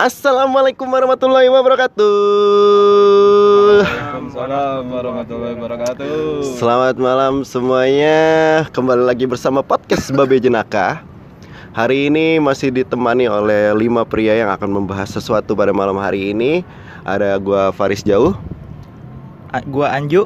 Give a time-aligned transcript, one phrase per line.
[0.00, 2.16] Assalamualaikum warahmatullahi wabarakatuh.
[3.84, 6.40] Waalaikumsalam warahmatullahi wabarakatuh.
[6.56, 8.16] Selamat malam semuanya.
[8.72, 11.04] Kembali lagi bersama podcast Babe Jenaka.
[11.76, 16.64] Hari ini masih ditemani oleh lima pria yang akan membahas sesuatu pada malam hari ini.
[17.04, 18.32] Ada gua Faris Jauh.
[19.52, 20.24] A- gua Anju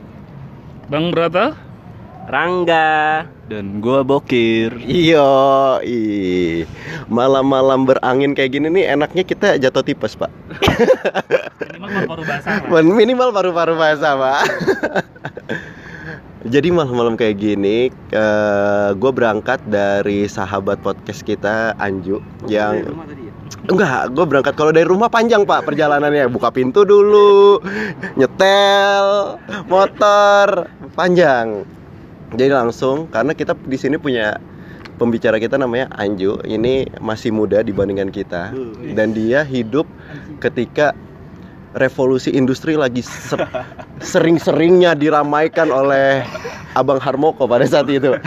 [0.86, 1.59] Bang Brata
[2.25, 4.72] Rangga Dan gua Bokir.
[4.80, 6.64] Iyo, ih.
[7.12, 10.32] malam-malam berangin kayak gini nih enaknya kita jatuh tipes pak.
[11.76, 12.53] minimal paru-paru basah.
[12.72, 14.43] Men- Minimal paru-paru basah pak.
[16.45, 17.89] Jadi malam-malam kayak gini,
[18.93, 22.20] gue berangkat dari sahabat podcast kita Anju
[22.53, 22.84] yang
[23.64, 27.64] enggak, gue berangkat kalau dari rumah panjang pak perjalanannya, buka pintu dulu,
[28.20, 29.40] nyetel,
[29.72, 31.64] motor panjang.
[32.34, 34.36] Jadi langsung karena kita di sini punya
[34.98, 38.55] pembicara kita namanya Anju, ini masih muda dibandingkan kita
[38.94, 39.86] dan dia hidup
[40.39, 40.94] ketika
[41.75, 43.39] revolusi industri lagi se-
[44.14, 46.22] sering-seringnya diramaikan oleh
[46.75, 48.14] Abang Harmoko pada saat itu.
[48.14, 48.19] Ya.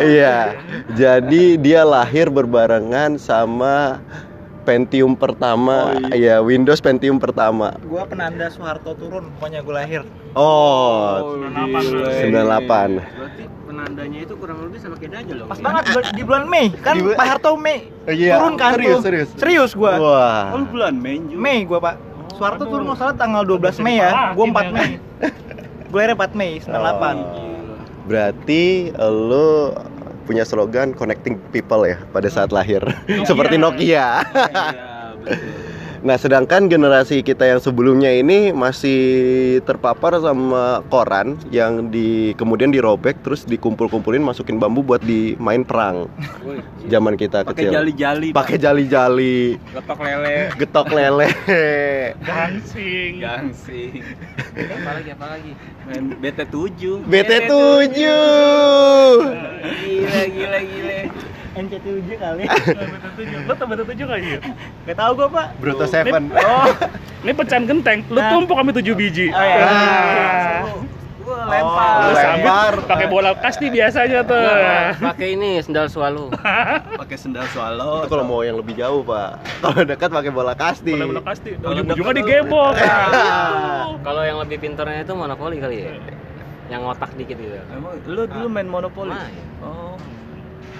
[0.00, 0.38] Iya.
[0.94, 3.98] Jadi dia lahir berbarengan sama
[4.66, 5.76] Pentium pertama,
[6.10, 7.70] ya Windows Pentium pertama.
[7.80, 10.02] gua penanda Soeharto turun pokoknya gua lahir
[10.34, 12.10] Oh, gila.
[12.12, 12.98] 98.
[12.98, 15.48] Berarti penandanya itu kurang lebih sama kayak Dajjal dong.
[15.48, 18.90] pas banget bulan- di bulan Mei kan Di Pak Harto Mei Iya, turun kan serius,
[18.92, 19.02] tuh.
[19.02, 19.28] serius.
[19.32, 20.44] serius gua Wah.
[20.52, 21.38] Oh, bulan Mei juga.
[21.38, 21.94] Mei gua Pak
[22.34, 24.90] Soeharto turun nggak salah tanggal 12 Mei ya gua 4 Mei
[25.88, 27.54] gua lahir 4 Mei 98 Oh.
[28.04, 28.64] Berarti
[28.98, 29.72] lo
[30.26, 32.82] punya slogan connecting people ya pada saat lahir.
[33.06, 34.26] Seperti Nokia.
[34.26, 35.75] Iya, betul.
[36.00, 39.00] Nah, sedangkan generasi kita yang sebelumnya ini masih
[39.62, 46.08] terpapar sama koran yang di kemudian dirobek terus dikumpul-kumpulin masukin bambu buat dimain perang.
[46.86, 47.72] Zaman kita Pakai kecil.
[47.72, 48.28] jali-jali.
[48.30, 48.38] Pak.
[48.38, 50.36] Pakai jali-jali, Getok lele.
[50.54, 51.28] getok lele.
[52.20, 53.12] Gangsing.
[53.18, 54.02] Gangsing.
[54.56, 55.52] apa lagi apa lagi?
[55.86, 57.06] Main BT7.
[57.06, 57.98] BT7.
[59.76, 60.98] Gila gila gila.
[61.56, 62.44] NC7 kali
[63.42, 64.38] Lo tau betul tujuh gak sih?
[64.84, 66.28] gak tau gua Pak Bruto Seven.
[66.30, 66.68] Oh,
[67.22, 68.04] ini pecahan genteng.
[68.06, 68.30] Lu Nah.
[68.30, 69.26] tumpuk kami tujuh biji.
[69.28, 69.56] Oh, iya.
[69.58, 70.60] Ah.
[71.18, 71.90] Gua Oh, lempar.
[71.98, 72.72] Lu lempar.
[72.86, 74.46] pakai bola kasti biasanya tuh.
[75.00, 76.30] Pakai ini sendal swallow.
[77.00, 77.98] Pakai sendal swallow.
[77.98, 79.42] Itu kalau mau yang lebih jauh, Pak.
[79.58, 80.92] Kalau dekat pakai bola kasti.
[80.92, 81.50] Bola bola kasti.
[81.56, 82.72] Kalau Ujung-ujungnya digebok.
[84.00, 85.90] Kalau yang lebih pintarnya itu monopoli kali ya.
[86.68, 87.58] Yang otak dikit gitu.
[87.68, 89.10] Emang lu dulu main monopoli?
[89.10, 89.34] Main.
[89.60, 89.98] Oh.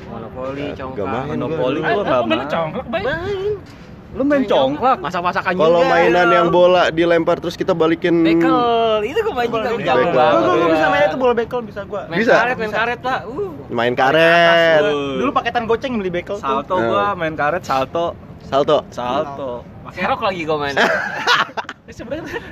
[0.07, 1.07] Monopoli, Nggak congkak.
[1.07, 1.29] main.
[1.29, 2.49] Monopoli gua enggak main main.
[2.49, 3.03] congklak, Bay?
[3.03, 3.55] Main.
[4.17, 4.99] Lu main congklak.
[4.99, 5.63] Masak-masakan juga.
[5.63, 8.57] Kalau mainan yang bola dilempar terus kita balikin Bekel,
[9.05, 12.19] itu gue main juga gua, gua, gua bisa main itu bola bekel bisa gua Main
[12.19, 12.33] Bisa?
[12.35, 13.21] karet, main karet, Pak.
[13.27, 13.53] Uh.
[13.69, 14.81] main karet.
[15.17, 16.87] dulu paketan goceng beli bekel tuh Salto Nah.
[16.87, 18.17] gua main karet salto.
[18.41, 18.87] Salto.
[18.89, 19.67] Salto.
[19.83, 20.77] Pakai rok lagi gue main.
[21.87, 22.43] Eh, Sebenarnya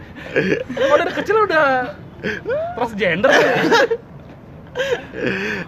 [0.70, 1.90] kalau dari kecil udah
[2.78, 3.30] transgender.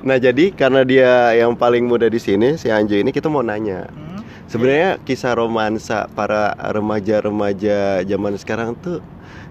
[0.03, 3.87] Nah, jadi karena dia yang paling muda di sini, si Anjo ini kita mau nanya.
[3.91, 4.23] Hmm.
[4.47, 9.03] Sebenarnya kisah romansa para remaja-remaja zaman sekarang tuh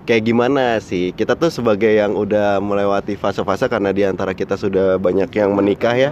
[0.08, 1.12] kayak gimana sih?
[1.12, 5.96] Kita tuh sebagai yang udah melewati fase-fase karena di antara kita sudah banyak yang menikah
[5.96, 6.12] ya.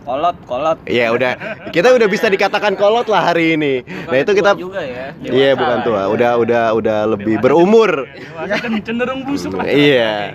[0.00, 0.78] Kolot, kolot.
[0.88, 1.36] Ya udah,
[1.70, 3.84] kita udah bisa dikatakan kolot lah hari ini.
[4.08, 5.12] Nah, itu kita juga ya.
[5.20, 6.02] Iya, bukan tua.
[6.08, 8.08] Udah udah udah lebih berumur.
[8.08, 9.68] Dewasa kan cenderung busuk lah.
[9.68, 10.34] Iya.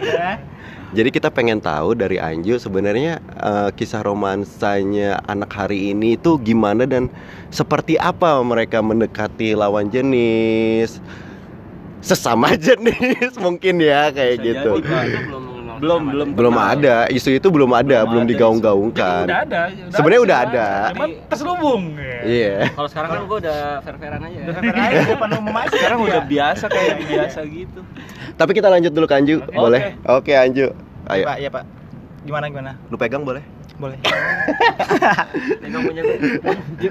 [0.95, 6.87] Jadi kita pengen tahu dari Anju sebenarnya eh, kisah romansanya anak hari ini itu gimana
[6.87, 7.11] dan
[7.51, 11.03] seperti apa mereka mendekati lawan jenis
[11.99, 14.71] sesama jenis mungkin ya kayak Bisa gitu.
[14.79, 15.44] jadi, belum
[15.79, 16.27] Belum, belum.
[16.35, 19.23] Belum ada, isu itu belum ada, Belum belum ada digaung-gaungkan.
[19.27, 19.61] Udah ada.
[19.91, 20.67] Sebenarnya udah ada.
[20.93, 21.83] Cuman terselubung.
[22.25, 22.73] Iya.
[22.73, 24.39] Kalau sekarang kan gue udah fair-fairan aja.
[24.41, 26.07] udah fair aja depan umum aja Sekarang Iya.
[26.09, 27.79] udah biasa kayak biasa gitu.
[28.35, 29.55] Tapi kita lanjut dulu ke Anju, Oke.
[29.55, 29.81] boleh?
[30.05, 30.67] Oke, Anju.
[31.05, 31.63] Ayo, Pak, ya Pak.
[32.25, 32.71] Gimana gimana?
[32.89, 33.45] lu pegang boleh?
[33.75, 33.99] Boleh.
[35.59, 36.17] Pegang punya gue.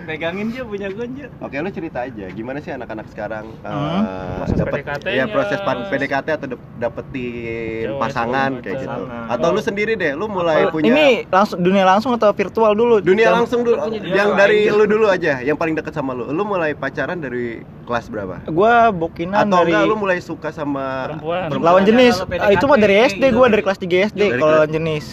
[0.04, 1.30] Pegangin dia punya gonjat.
[1.38, 2.26] Oke, lu cerita aja.
[2.28, 4.04] Gimana sih anak-anak sekarang eh, Hmm.
[4.38, 5.16] Proses dapet- PDKT-nya.
[5.16, 9.02] ya proses PDKT atau dap- dapetin pasangan kayak gitu.
[9.26, 13.00] Atau lu sendiri deh, lu mulai punya Ini langsung dunia langsung atau virtual dulu?
[13.00, 13.76] dunia Jam- langsung dulu.
[14.02, 16.28] Yang dari lu dulu aja, yang paling deket sama lu.
[16.28, 18.44] Lu mulai pacaran dari kelas berapa?
[18.46, 21.48] Gua bokinan Atau dari enggak lu mulai suka sama Perempuan.
[21.56, 22.20] lawan jenis.
[22.36, 23.36] Ah, itu mah dari PDKT SD gitu.
[23.36, 25.04] gua dari kelas 3 SD kalau lawan jenis.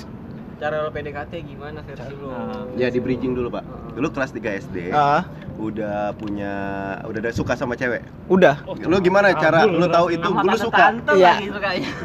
[0.61, 2.29] Cara lo PDKT gimana versi lo?
[2.77, 3.65] Ya di bridging dulu, Pak.
[3.97, 4.93] Lu kelas 3 SD.
[4.93, 5.25] Ah,
[5.57, 6.53] udah punya
[7.01, 8.05] udah ada suka sama cewek.
[8.29, 8.61] Udah.
[8.69, 10.85] Oh, Lu gimana cara kabul lu tahu itu tante suka?
[11.17, 11.33] Iya.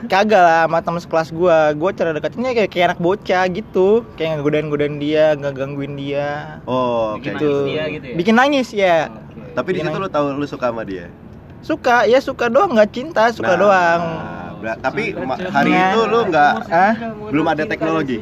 [0.08, 1.76] Kagak lah sama temen sekelas gua.
[1.76, 4.08] Gua cara dekatnya kayak, kayak anak bocah gitu.
[4.16, 6.56] Kayak ngegodain-godain dia, nggak gangguin dia.
[6.64, 7.52] Oh, Bikin kayak Gitu.
[7.52, 7.68] gitu.
[7.68, 8.14] dia gitu ya?
[8.16, 8.96] Bikin nangis ya.
[9.12, 9.52] Oke.
[9.52, 11.12] Tapi di situ lu tahu lu suka sama dia.
[11.60, 14.02] Suka, ya suka doang, nggak cinta, suka Nah, doang.
[14.76, 15.14] Tapi
[15.46, 16.94] hari itu lu nggak Hah?
[17.30, 18.18] belum ada teknologi.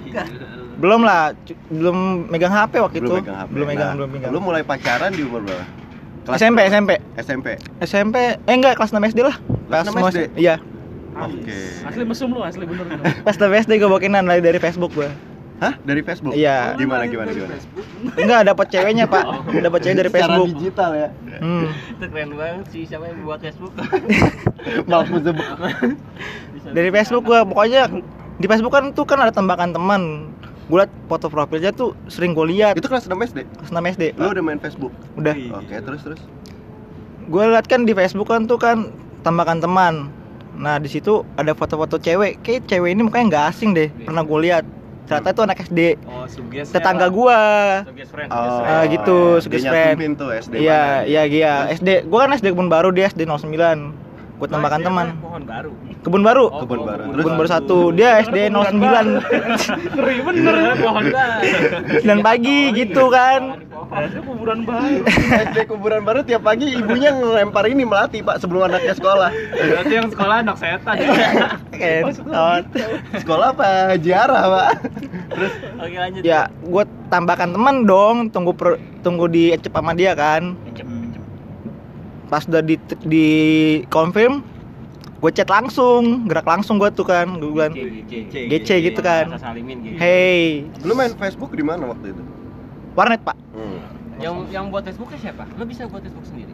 [0.74, 1.32] Belum lah,
[1.70, 1.96] belum
[2.28, 3.16] megang HP waktu Belum itu.
[3.22, 3.48] megang HP.
[3.48, 4.30] Belum megang, Nah, belum megang.
[4.30, 5.64] Lu mulai pacaran di umur berapa?
[6.34, 6.66] SMP, berapa?
[6.66, 6.90] SMP.
[7.16, 7.46] SMP.
[7.80, 9.36] SMP, eh enggak kelas 6 SD lah.
[9.70, 10.34] Kelas 6 mau- SD?
[10.34, 10.58] Iya.
[11.14, 11.58] Oke.
[11.86, 12.84] Asli mesum lu, asli bener.
[12.90, 13.06] bener.
[13.26, 15.08] Pas 6 SD gue bokinan dari, dari Facebook gua.
[15.54, 15.78] Hah?
[15.78, 16.34] Dari Facebook?
[16.34, 16.74] Iya.
[16.74, 17.54] Gimana gimana gimana?
[18.18, 19.24] Enggak dapat ceweknya, Pak.
[19.54, 20.48] Dapat cewek dari Secara Facebook.
[20.50, 21.08] digital ya.
[21.38, 21.66] Hmm.
[21.70, 23.72] Itu keren banget sih siapa yang buat Facebook.
[24.90, 25.54] Maaf Zuckerberg.
[26.74, 27.86] Dari Facebook gua pokoknya
[28.34, 30.02] di Facebook kan tuh kan ada tembakan teman.
[30.64, 33.44] Gue liat foto profilnya tuh sering gue lihat Itu kelas 6 SD.
[33.44, 34.02] kelas 6 SD.
[34.16, 34.90] Lu udah main Facebook?
[35.14, 35.36] Udah.
[35.54, 36.20] Oke, terus terus.
[37.26, 38.88] Gue liat kan di Facebook kan tuh kan
[39.20, 40.08] tambakan teman.
[40.56, 42.40] Nah di situ ada foto-foto cewek.
[42.40, 43.92] Kayak cewek ini mukanya nggak asing deh.
[44.02, 44.64] Pernah gue lihat.
[45.04, 45.80] Ternyata itu anak SD.
[46.02, 46.72] Oh, suges.
[46.72, 47.36] Tetangga gua.
[47.84, 48.32] Suges friend.
[48.32, 50.16] Oh, Ah, gitu, dia suges friend.
[50.16, 51.04] tuh SD Iya, mana.
[51.04, 51.52] iya, iya.
[51.68, 52.08] SD.
[52.08, 53.92] Gua kan SD kebun baru dia SD 09.
[54.40, 55.06] Gue tambakan teman.
[55.20, 55.76] Pohon baru.
[56.04, 56.52] Kebun baru.
[56.52, 57.02] Oh, Kebun baru.
[57.10, 57.78] Terus Kebun baru satu.
[57.90, 58.76] Dia SD 09.
[59.96, 60.54] Ngeri bener.
[60.76, 61.40] Pohon baru.
[62.04, 63.64] 9 pagi gitu kan.
[63.84, 65.00] Ada kuburan baru.
[65.48, 69.30] SD kuburan baru tiap pagi ibunya ngelempar ini melati pak sebelum anaknya sekolah.
[69.32, 70.96] Berarti yang sekolah anak setan.
[71.72, 72.64] Kentot.
[73.20, 74.68] Sekolah apa ziarah pak?
[75.80, 76.20] Oke lanjut.
[76.20, 78.28] Ya, gue tambahkan teman dong.
[78.28, 80.52] Tunggu per- tunggu di ecep sama dia kan.
[82.28, 83.28] Pas udah di di
[83.92, 84.42] confirm,
[85.24, 87.24] gue chat langsung, gerak langsung gue tuh kan.
[87.40, 87.72] Gue bilang,
[88.44, 89.32] GC gitu kan.
[89.96, 92.22] Hey, Lu main Facebook di mana waktu itu?
[92.92, 93.34] warnet pak.
[93.50, 93.80] Hmm.
[94.20, 95.48] Yang yang buat Facebooknya siapa?
[95.56, 96.52] Lo bisa buat Facebook sendiri?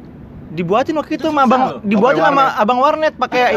[0.50, 2.58] Dibuatin waktu itu sama abang, dibuatin sama warnet.
[2.58, 3.54] abang warnet pakai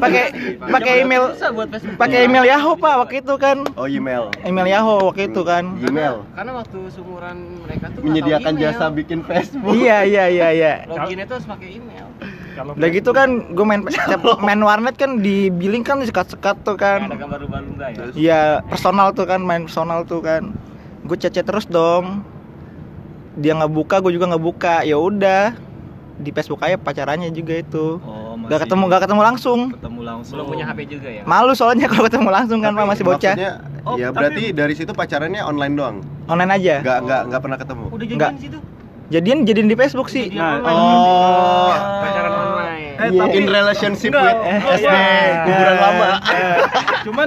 [0.00, 0.24] pakai
[0.78, 1.98] pakai email Bisa buat Facebook.
[2.00, 3.56] pakai email Yahoo pak waktu itu kan.
[3.74, 4.32] Oh email.
[4.40, 5.64] Email Yahoo waktu itu kan.
[5.76, 6.24] Email.
[6.32, 9.72] Karena waktu seumuran mereka tuh Menyediakan jasa bikin Facebook.
[9.72, 10.72] Iya iya iya iya.
[10.86, 11.95] Loginnya tuh harus pakai email.
[12.56, 13.84] Kalau Udah gitu kan gue main
[14.46, 17.20] main warnet kan di billing kan sekat-sekat tuh Yang ada kan.
[17.20, 18.04] gambar balunga ya.
[18.16, 20.56] Iya, personal tuh kan main personal tuh kan.
[21.04, 22.24] Gue chat terus dong.
[23.36, 24.76] Dia nggak buka, gue juga nggak buka.
[24.82, 25.52] Ya udah.
[26.16, 28.00] Di Facebook aja pacarannya juga itu.
[28.00, 29.60] Oh, Gak ketemu gak ketemu langsung.
[29.70, 30.34] ketemu langsung.
[30.34, 31.22] Belum punya HP juga ya?
[31.22, 33.34] Malu soalnya kalau ketemu langsung kan Tapi Pak masih bocah.
[33.34, 33.52] Maksudnya,
[33.84, 35.96] Oh, ya tapi- berarti dari situ pacarannya online doang.
[36.24, 36.74] Online aja.
[36.80, 37.84] Nggak nggak nggak pernah ketemu.
[37.92, 38.58] Udah jadian situ.
[39.06, 40.26] Jadian jadian di Facebook sih.
[40.26, 40.96] Jadian Nah, online.
[40.96, 41.68] Oh.
[42.00, 42.45] pacaran online.
[42.96, 44.24] Eh, tapi In relationship Enggak.
[44.24, 44.96] with Oh, SD
[45.42, 46.08] kuburan lama.
[47.02, 47.26] cuman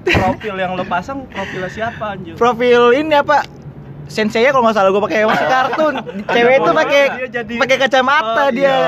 [0.00, 2.34] profil yang lo pasang profilnya siapa anjir?
[2.34, 3.42] Profil ini apa?
[4.06, 5.94] Sensei kalau nggak salah gue pakai masih kartun.
[6.32, 7.02] Cewek itu pakai
[7.60, 8.64] pakai kacamata Oh, dia.
[8.64, 8.78] iya.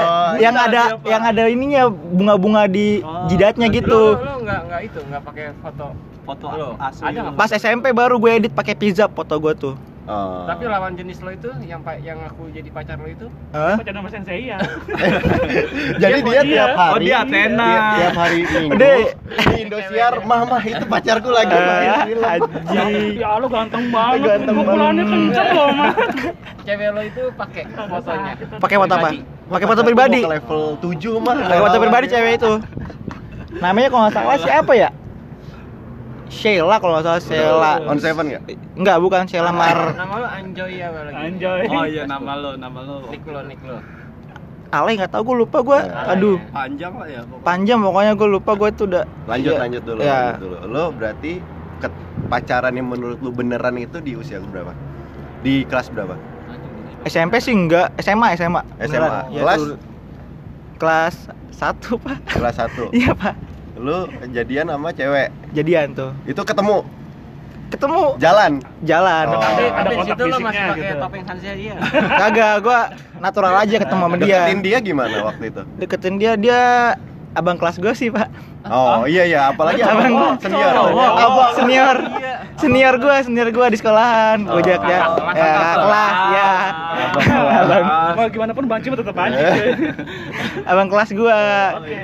[0.40, 4.00] yang Bisa ada dia, yang ada ininya bunga-bunga di Oh, jidatnya Lo, gitu.
[4.16, 5.86] lo enggak enggak itu, enggak pakai foto
[6.24, 6.68] foto lo.
[6.78, 7.36] Ada enggak?
[7.36, 9.74] Pas SMP baru gue edit pakai pizza foto gue tuh.
[10.10, 10.42] Oh.
[10.42, 13.78] Tapi lawan jenis lo itu yang yang aku jadi pacar lo itu Hah?
[13.78, 14.58] Pacaran sama sensei ya.
[16.02, 16.42] Jadi dia dia.
[16.42, 17.62] tiap hari Oh, dia Athena.
[17.64, 18.94] dia tiap hari minggu Udah.
[19.30, 23.14] di Indosiar, "Mah, mah itu pacarku lagi main Ah, film." Anjing.
[23.16, 24.18] Ya lo ganteng banget.
[24.26, 25.14] Ganteng Pukulannya banget.
[25.30, 25.94] kenceng loh, Mat.
[26.60, 28.32] cewek lo itu pakai fotonya.
[28.58, 29.08] Pakai foto apa?
[29.48, 30.20] Pakai foto pribadi.
[30.20, 31.36] level 7 mah.
[31.40, 32.52] Pakai foto pribadi cewek itu.
[33.56, 34.88] Namanya kalau nggak salah siapa ya?
[36.30, 37.72] Sheila kalau nggak salah Sheila.
[37.84, 38.42] On seven nggak?
[38.78, 39.92] Enggak, bukan Sheila Mar.
[39.92, 41.14] Nama lo Anjoy apa lagi?
[41.18, 41.60] Anjoy.
[41.66, 42.96] Oh iya nama lo, nama lo.
[43.10, 43.82] Nick lo, Nick lo.
[44.70, 45.78] Ale nggak tahu gue lupa gue.
[46.06, 47.20] Aduh, Panjang lah ya.
[47.20, 47.42] pokoknya.
[47.42, 49.04] panjang pokoknya gue lupa gue tuh udah.
[49.26, 49.58] Lanjut Iya.
[49.58, 50.14] lanjut dulu, Ya.
[50.22, 50.56] lanjut dulu.
[50.64, 51.32] Lo berarti
[51.76, 51.88] ke
[52.30, 54.70] pacaran yang menurut lu beneran itu di usia berapa?
[55.42, 56.14] Di kelas berapa?
[57.02, 58.62] SMP sih enggak, SMA SMA.
[58.78, 58.86] SMA.
[58.86, 59.24] Beneran.
[59.28, 59.60] Ya, Kelas?
[60.78, 61.16] kelas
[61.50, 62.16] satu pak.
[62.30, 62.88] Kelas 1.
[62.94, 63.34] Iya pak.
[63.80, 63.98] Lu
[64.30, 65.28] jadian sama cewek.
[65.50, 66.12] Jadian tuh.
[66.28, 66.84] Itu ketemu
[67.70, 68.58] Ketemu jalan.
[68.82, 69.24] jalan.
[69.30, 69.38] Oh.
[69.38, 70.96] Tapi, Ada kontak situ lo masih fisiknya pakai gitu.
[70.98, 71.74] topeng Hansia dia.
[72.18, 72.80] Kagak, gua
[73.22, 74.26] natural aja ketemu sama dia.
[74.42, 75.62] Deketin dia gimana waktu itu?
[75.78, 76.60] Deketin dia dia
[77.30, 78.26] abang kelas gue sih pak.
[78.62, 80.28] Oh iya iya, apalagi Abang abang gua.
[80.36, 80.72] senior.
[80.76, 81.52] Oh, Abang.
[81.56, 81.96] senior.
[82.12, 82.34] Iya.
[82.54, 84.44] Senior gue, senior gue di sekolahan.
[84.44, 85.00] Gue ajak ya, ya
[85.32, 86.14] kelas, kelas.
[86.28, 86.50] ya.
[87.56, 89.38] Abang Mau gimana pun banci mah tetap aja.
[90.70, 91.40] abang kelas gue.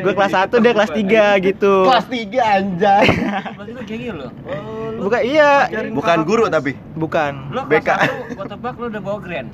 [0.01, 1.75] Gue kelas 1, dia kelas 3 gitu.
[1.85, 3.07] Kelas 3 anjay.
[3.53, 4.29] Berarti lo gengil lo.
[4.49, 6.73] Oh, Bukan iya, Bukan guru tapi.
[6.97, 7.53] bukan.
[7.69, 7.85] BK.
[7.85, 9.49] kelas satu, gua tebak lo udah bawa grand.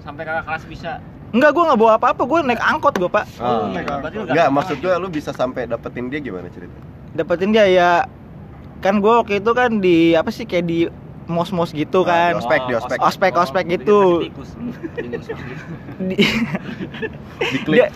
[0.00, 0.92] Sampai kakak kelas bisa.
[1.28, 2.22] Enggak, gue nggak bawa apa-apa.
[2.24, 3.24] Gue naik angkot gue pak.
[3.36, 6.78] Oh, iya, berarti lu Enggak, gak maksud gua lu bisa sampai dapetin dia gimana cerita?
[7.16, 7.90] dapetin dia ya
[8.84, 10.86] kan gue waktu itu kan di apa sih kayak di
[11.28, 12.98] mos-mos gitu kan di ospek, di ospek.
[12.98, 14.50] ospek ospek gitu Tikus.
[16.00, 16.18] Di-
[17.68, 17.86] dia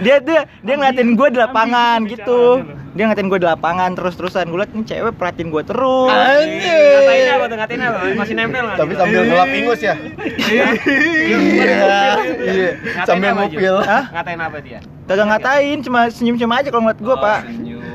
[0.00, 2.62] dia dia dia ngeliatin gue di lapangan gitu
[2.92, 7.28] dia ngeliatin gue di lapangan terus terusan gue liat nih cewek perhatiin gue terus Ngatain
[7.28, 7.56] apa tuh?
[7.56, 7.98] Ngatain apa?
[8.14, 8.78] Masih nempel nggak?
[8.80, 9.94] Tapi sambil ngelap ingus ya.
[10.48, 10.66] Iya.
[12.40, 12.70] Iya.
[13.04, 13.74] Ngatain Sambil.
[13.84, 14.04] Hah?
[14.12, 14.80] Ngatain apa dia?
[15.06, 17.40] kagak ngatain cuma senyum senyum aja kalau ngeliat gue Oh, pak.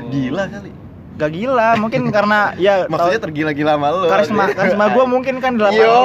[0.08, 0.70] Gila kali.
[1.12, 4.06] Gak gila mungkin karena ya Maksudnya tau- tergila-gila sama lu.
[4.06, 6.00] karisma karisma gue mungkin kan di lapangan Yo.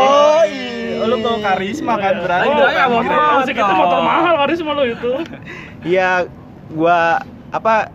[1.00, 2.50] Lu tuh karisma kan berarti.
[2.50, 3.34] Oh, ya, motor, motor.
[3.38, 5.12] musik itu motor mahal karisma lo itu.
[5.88, 6.28] Iya,
[6.70, 7.94] gua apa?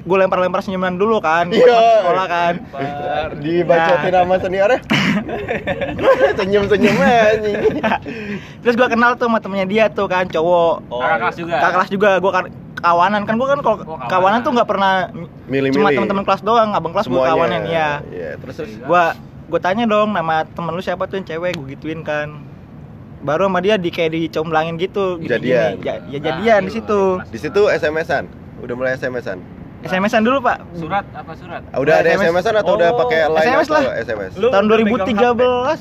[0.00, 1.64] Gue lempar-lempar senyuman dulu kan, Iya.
[1.64, 2.54] waktu sekolah kan.
[3.40, 4.78] Dibacotin sama seniornya.
[6.38, 7.58] Senyum-senyum anjing.
[8.60, 10.84] Terus gua kenal tuh sama temennya dia tuh kan, cowok.
[10.84, 11.54] Kakak kelas juga.
[11.56, 12.44] Kakak kelas juga, gua kan
[12.84, 14.08] kawanan kan gua kan kalau Oh, kawanan.
[14.08, 14.92] kawanan tuh nggak pernah
[15.46, 15.72] Milih-milih.
[15.74, 18.04] cuma teman-teman kelas doang, abang kelas gua kawanan ya.
[18.06, 18.76] Iya, terus terus.
[18.78, 22.44] Gua gua tanya dong nama temen lu siapa tuh yang cewek, gua gituin kan.
[23.20, 25.16] Baru sama dia di kayak dicomblangin gitu.
[25.16, 25.32] gini-gini.
[25.48, 25.70] Jadian.
[25.80, 27.00] Ya, ya Nah, jadian di iya, situ.
[27.24, 28.28] Di situ SMS-an.
[28.60, 29.40] Udah mulai SMS-an.
[29.80, 30.60] SMS-an dulu, Pak.
[30.74, 31.60] Surat apa surat?
[31.68, 32.36] Ah, Udah ada SMS.
[32.36, 33.82] SMS-an atau udah Oh, pakai line SMS lah.
[33.96, 34.32] SMS?
[34.36, 35.80] Lu Tahun udah megang 2013.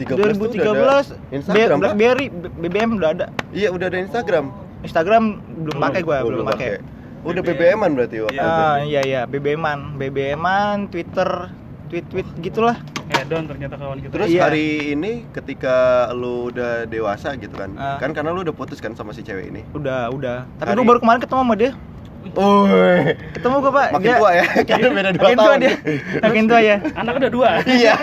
[0.00, 1.82] 13 tuh udah 2013 ada Instagram, Pak.
[1.82, 2.26] BlackBerry
[2.56, 3.26] BBM udah ada.
[3.50, 4.44] Iya, udah ada Instagram.
[4.80, 5.22] Instagram
[5.60, 6.80] belum pakai gua, belum pakai.
[7.20, 8.48] Udah BBM-an berarti waktu itu.
[8.56, 11.52] Ah iya iya, BBM-an, BBM-an, Twitter,
[11.88, 12.80] tweet-tweet gitulah.
[13.10, 14.12] Hedon ternyata kawan kita.
[14.14, 14.40] Terus Iya.
[14.46, 15.76] hari ini ketika
[16.10, 17.74] lu udah dewasa gitu kan.
[17.74, 17.98] Ah.
[17.98, 19.66] Kan karena lu udah putus kan sama si cewek ini.
[19.70, 20.46] Udah, udah.
[20.56, 21.72] Tapi Hari- gua baru kemarin ketemu sama dia.
[22.20, 23.88] Woi, Ketemu gua, Pak.
[23.96, 24.44] makin tua ya.
[24.62, 25.58] Karena beda 2 Makin tua tahun.
[25.58, 25.72] dia.
[26.20, 26.76] Makin tua ya.
[26.94, 27.50] Anak udah dua.
[27.66, 27.94] Iya.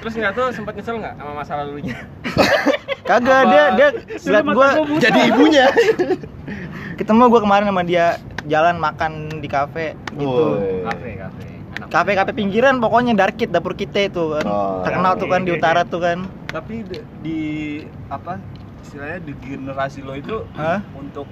[0.00, 1.96] Terus nggak tuh sempat nyesel nggak sama masa lalunya?
[3.04, 4.70] Kagak dia dia Sebelum liat mata gua.
[4.96, 5.66] Jadi ibunya.
[6.98, 8.16] ketemu gua kemarin sama dia
[8.48, 9.12] jalan makan
[9.44, 10.44] di kafe gitu.
[10.88, 11.44] Kafe, kafe.
[11.74, 14.46] Anak Kafe-kafe pinggiran pokoknya darkit dapur kita itu kan.
[14.46, 16.22] Oh, Terkenal tuh kan di utara tuh kan.
[16.48, 17.38] Tapi di, di
[18.06, 18.38] apa
[18.86, 20.78] istilahnya di generasi lo itu Hah?
[20.94, 21.26] untuk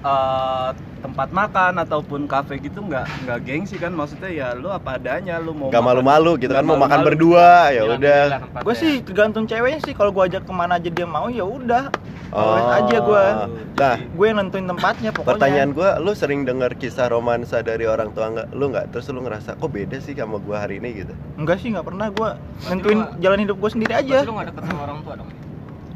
[0.00, 5.38] eh, tempat makan ataupun kafe gitu nggak nggak gengsi kan maksudnya ya lu apa adanya
[5.38, 8.22] lu mau Gak makan- malu-malu gitu kan Nggak mau makan berdua ya Bilang udah.
[8.60, 11.90] Gue sih tergantung ceweknya sih kalau gua ajak ke mana aja dia mau ya udah.
[12.28, 12.60] Oh.
[12.60, 13.48] Aja gua.
[13.72, 15.32] Nah, Gue nentuin tempatnya pokoknya.
[15.32, 18.48] pertanyaan gua, lu sering dengar kisah romansa dari orang tua nggak?
[18.52, 18.92] Lu nggak?
[18.92, 21.14] Terus lu ngerasa kok beda sih sama gua hari ini gitu?
[21.36, 22.30] Enggak sih, nggak pernah gue
[22.68, 24.18] nentuin jalan hidup gue sendiri aja.
[24.20, 25.30] Lu nggak deket sama orang tua dong?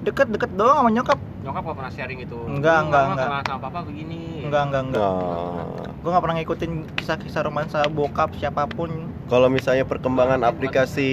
[0.02, 1.18] Deket-deket doang sama nyokap.
[1.47, 2.38] Nyokap nggak pernah sharing itu.
[2.50, 3.26] Enggak, enggak, enggak.
[3.30, 4.21] kenal sama papa begini.
[4.47, 5.06] Enggak, enggak, enggak.
[5.06, 5.87] Oh.
[6.02, 8.90] Gue nggak pernah ngikutin kisah-kisah romansa bokap siapa pun.
[9.30, 11.11] Kalau misalnya perkembangan aplikasi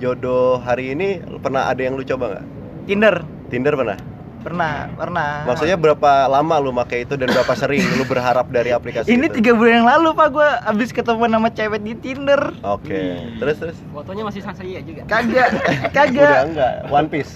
[0.00, 2.44] jodoh hari ini pernah ada yang lu coba nggak?
[2.88, 3.16] Tinder
[3.52, 4.15] Tinder pernah?
[4.46, 5.42] Pernah, pernah.
[5.42, 9.42] Maksudnya berapa lama lu pakai itu dan berapa sering lu berharap dari aplikasi ini itu?
[9.42, 12.54] tiga bulan yang lalu pak gue abis ketemu sama cewek di Tinder.
[12.62, 13.18] Oke.
[13.36, 13.76] Terus terus?
[13.90, 15.02] Fotonya masih saya juga.
[15.04, 16.42] Kagak, Udah kagak.
[16.46, 17.32] enggak, One Piece.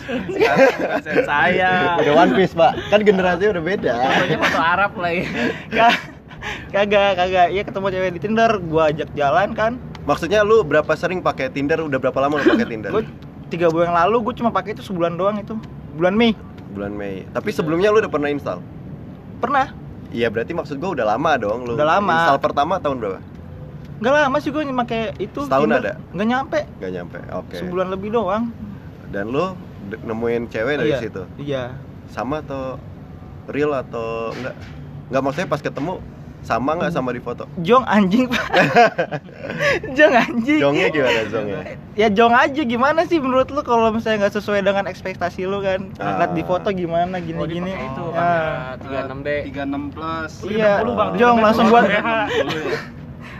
[1.26, 2.72] Saya Udah One Piece, Pak.
[2.88, 3.92] Kan generasinya udah beda.
[3.92, 5.22] Fotonya foto Arab lagi.
[5.68, 5.98] Ka-
[6.70, 7.48] Kagak, kagak.
[7.50, 9.76] Iya ketemu cewek di Tinder, gue ajak jalan kan.
[10.06, 11.84] Maksudnya lu berapa sering pakai Tinder?
[11.84, 12.88] Udah berapa lama lu pakai Tinder?
[12.88, 13.04] Gue
[13.52, 15.52] tiga bulan yang lalu gue cuma pakai itu sebulan doang itu.
[15.92, 16.32] Bulan Mei.
[16.70, 17.26] Bulan Mei.
[17.30, 18.60] Tapi sebelumnya lu udah pernah install?
[19.38, 19.72] Pernah.
[20.10, 21.74] Iya, berarti maksud gua udah lama dong lu.
[21.78, 22.14] Udah lama.
[22.14, 23.20] Install pertama tahun berapa?
[24.00, 25.44] Nggak lama sih gue pakai itu.
[25.44, 25.82] Setahun Tinder.
[25.84, 25.92] ada?
[26.16, 26.60] Nggak nyampe.
[26.80, 27.18] Gak nyampe.
[27.36, 27.56] Oke.
[27.60, 28.48] Sebulan lebih doang.
[29.12, 29.52] Dan lu
[29.92, 31.00] nemuin cewek dari Iya.
[31.04, 31.22] situ.
[31.36, 31.64] Iya.
[32.08, 32.80] Sama atau
[33.46, 34.56] real atau enggak?
[35.12, 35.92] Enggak maksudnya pas ketemu
[36.40, 37.44] sama nggak sama di foto?
[37.60, 38.44] Jong anjing pak.
[39.96, 40.60] Jong anjing.
[40.60, 41.60] Jongnya gimana Jongnya?
[41.94, 45.92] Ya jong aja gimana sih menurut lu kalau misalnya nggak sesuai dengan ekspektasi lu kan?
[46.00, 46.24] Ah.
[46.24, 47.70] Lihat di foto gimana gini-gini.
[47.70, 48.14] Oh, dipakai itu Ya.
[48.16, 49.28] kamera 36D.
[49.52, 50.72] 36 plus Iya.
[50.82, 51.10] 60, Bang.
[51.20, 51.82] Jong langsung gua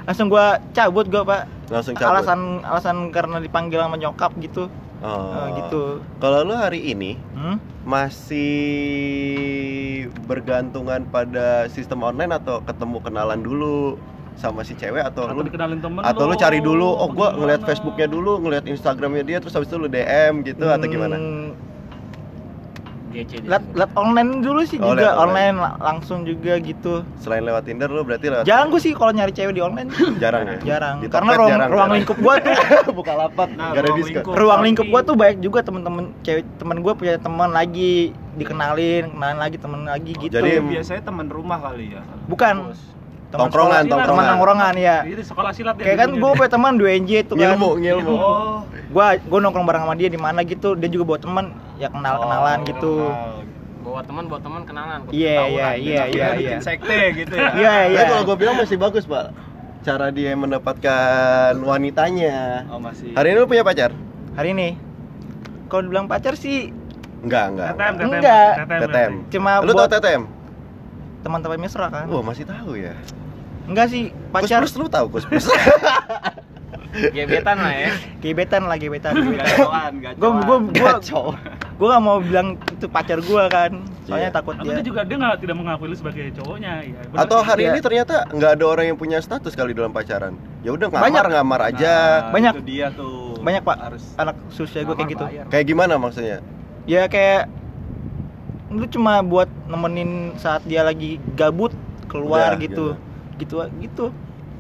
[0.05, 1.43] langsung gua cabut gua pak.
[1.71, 2.13] Langsung cabut.
[2.13, 4.69] Alasan alasan karena dipanggil sama nyokap gitu.
[5.01, 5.33] Oh.
[5.33, 5.83] Eh, gitu.
[6.21, 7.57] Kalau lu hari ini Hmm?
[7.89, 8.51] masih
[10.25, 13.97] bergantungan pada sistem online atau ketemu kenalan dulu
[14.37, 17.61] sama si cewek atau, Atau lu dikenalin temen atau lu cari dulu oh gua ngeliat
[17.61, 17.69] gimana?
[17.69, 21.17] Facebooknya dulu ngeliat Instagramnya dia terus habis itu lu DM gitu atau gimana
[23.11, 23.27] Dia.
[23.27, 25.51] Lihat lihat online dulu sih Oh, juga online.
[25.51, 25.57] online.
[25.59, 27.03] la- langsung juga gitu.
[27.19, 29.91] selain lewat Tinder lu berarti lewat Jarang gue sih kalau nyari cewek di online.
[30.23, 30.97] jarang ya Jarang.
[30.97, 31.97] Di Karena ruang, jarang, ruang jarang.
[31.99, 32.55] lingkup gua tuh
[32.97, 34.35] buka lapak Nah, gak ada ruang diskon lingkup.
[34.37, 37.93] ruang lingkup gua tuh banyak juga temen-temen cewek temen gua punya teman lagi
[38.33, 42.71] dikenalin kenalin lagi temen lagi gitu Jadi- biasanya temen rumah kali ya bukan
[43.29, 43.51] teman Tongkrongan,
[43.81, 44.07] sekolah- tongkrongan.
[44.09, 47.35] teman tongkrongan ya Jadi sekolah silat ya kayak kan gua punya teman 2 NJ tuh
[47.35, 51.05] kan ngilmu ngilmu oh gua gua nongkrong bareng sama dia di mana gitu dia juga
[51.07, 51.47] bawa teman
[51.81, 53.41] ya kenal kenalan Oh, gitu kenal.
[53.81, 54.99] Bawa teman, bawa teman kenalan.
[55.09, 58.55] iya iya iya iya Bikin iya sekte gitu ya iya iya Tapi kalau gue bilang
[58.55, 59.33] masih bagus pak
[59.81, 62.69] cara dia mendapatkan wanitanya.
[62.69, 63.17] Oh masih.
[63.17, 63.97] Hari ini lu punya pacar?
[64.37, 64.77] Hari ini.
[65.67, 66.69] Kalau dibilang pacar sih
[67.21, 67.69] Enggak, enggak.
[67.71, 68.05] TTM, TTM.
[68.07, 68.53] Enggak.
[68.81, 69.13] TTM.
[69.29, 70.23] cuma Lu tau TTM?
[71.21, 72.05] teman-teman mesra kan.
[72.09, 72.93] Wah, masih tahu ya.
[73.65, 75.49] Enggak sih, pacar plus lu tahu kus plus.
[77.15, 77.91] Gebetan lah ya.
[78.19, 79.15] gebetan lah gebetan.
[79.15, 80.17] Gacoan, gacoan.
[80.19, 80.93] Gue gue gue.
[81.81, 83.73] Gue gak mau bilang itu pacar gue kan.
[84.05, 84.37] Soalnya Iya.
[84.37, 84.77] takut Atau dia.
[84.77, 87.01] dia juga dia nggak tidak mengakui lu sebagai cowoknya ya.
[87.03, 87.71] bener Atau hari Iya.
[87.73, 90.37] ini ternyata nggak ada orang yang punya status kali dalam pacaran.
[90.61, 91.25] Ya udah ngamar Banyak.
[91.33, 91.95] ngamar aja.
[92.21, 92.53] Nah, Banyak.
[92.55, 93.41] Itu dia tuh.
[93.41, 93.77] Banyak, Pak.
[93.81, 95.25] Harus Anak susah gue kayak gitu.
[95.25, 95.45] bayar.
[95.49, 96.45] Kayak gimana maksudnya?
[96.85, 97.49] Ya kayak
[98.69, 101.73] lu cuma buat nemenin saat dia lagi gabut
[102.07, 102.87] keluar Udah, gitu.
[103.37, 104.05] Gitu gitu.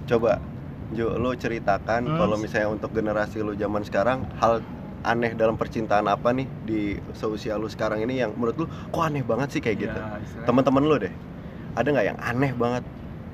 [0.06, 0.40] Coba
[0.90, 2.18] Jo, lo ceritakan Hmm.
[2.18, 4.58] kalau misalnya untuk generasi lo zaman sekarang hal
[5.00, 6.80] aneh dalam percintaan apa nih di
[7.16, 10.00] seusia lo sekarang ini yang menurut lo kok aneh banget sih kayak gitu?
[10.00, 11.14] Ya, istilahnya, Teman-teman lo deh,
[11.76, 12.85] ada nggak yang aneh banget?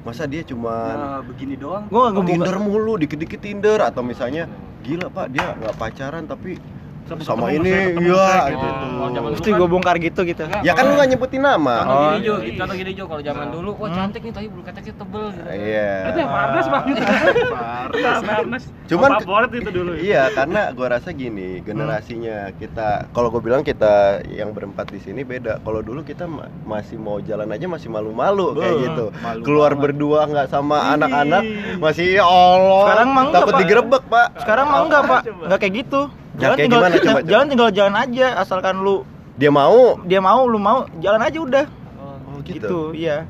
[0.06, 1.90] Masa dia cuma ya, begini doang.
[1.90, 4.46] Gue gak Tinder mulu, dikit-dikit Tinder atau misalnya
[4.86, 6.62] gila pak dia nggak pacaran tapi
[7.06, 7.70] Sama mesra, ini
[8.02, 8.66] iya gitu.
[8.96, 10.42] Oh, Mesti gue bongkar gitu gitu.
[10.60, 11.76] Ya kan lu nggak nyebutin nama.
[11.78, 12.54] Contoh Oh, gini Jo, iya.
[12.56, 13.96] contoh gini Jo kalau zaman dulu, wah Hmm.
[13.96, 15.46] cantik nih tapi bulu keteknya tebel gitu.
[15.46, 15.90] Iya.
[16.04, 17.02] Itu yang Farnas bang itu.
[17.48, 18.18] Farnas.
[18.20, 18.64] Farnas.
[18.86, 19.92] Cuman Oh, favorit itu dulu.
[19.96, 23.94] Iya, karena gua rasa gini, generasinya kita kalau gue bilang kita
[24.28, 25.58] yang berempat di sini beda.
[25.60, 29.04] Kalau dulu kita ma- masih mau jalan aja masih malu-malu kayak gitu.
[29.16, 29.82] malu Keluar banget.
[29.86, 31.42] berdua nggak sama anak-anak
[31.76, 32.82] masih ya Allah.
[32.84, 33.60] Sekarang mah enggak, takut Pak.
[33.60, 34.28] digerebek, Pak.
[34.38, 36.00] Sekarang mah enggak pak, enggak kayak gitu.
[36.36, 36.96] Ya, Jalan kayak tinggal gimana?
[36.98, 38.96] Coba, jalan tinggal jalan aja, asalkan lu
[39.34, 39.96] Dia mau.
[40.02, 41.64] dia mau lu mau jalan aja udah.
[41.98, 43.24] Oh, Gitu, iya.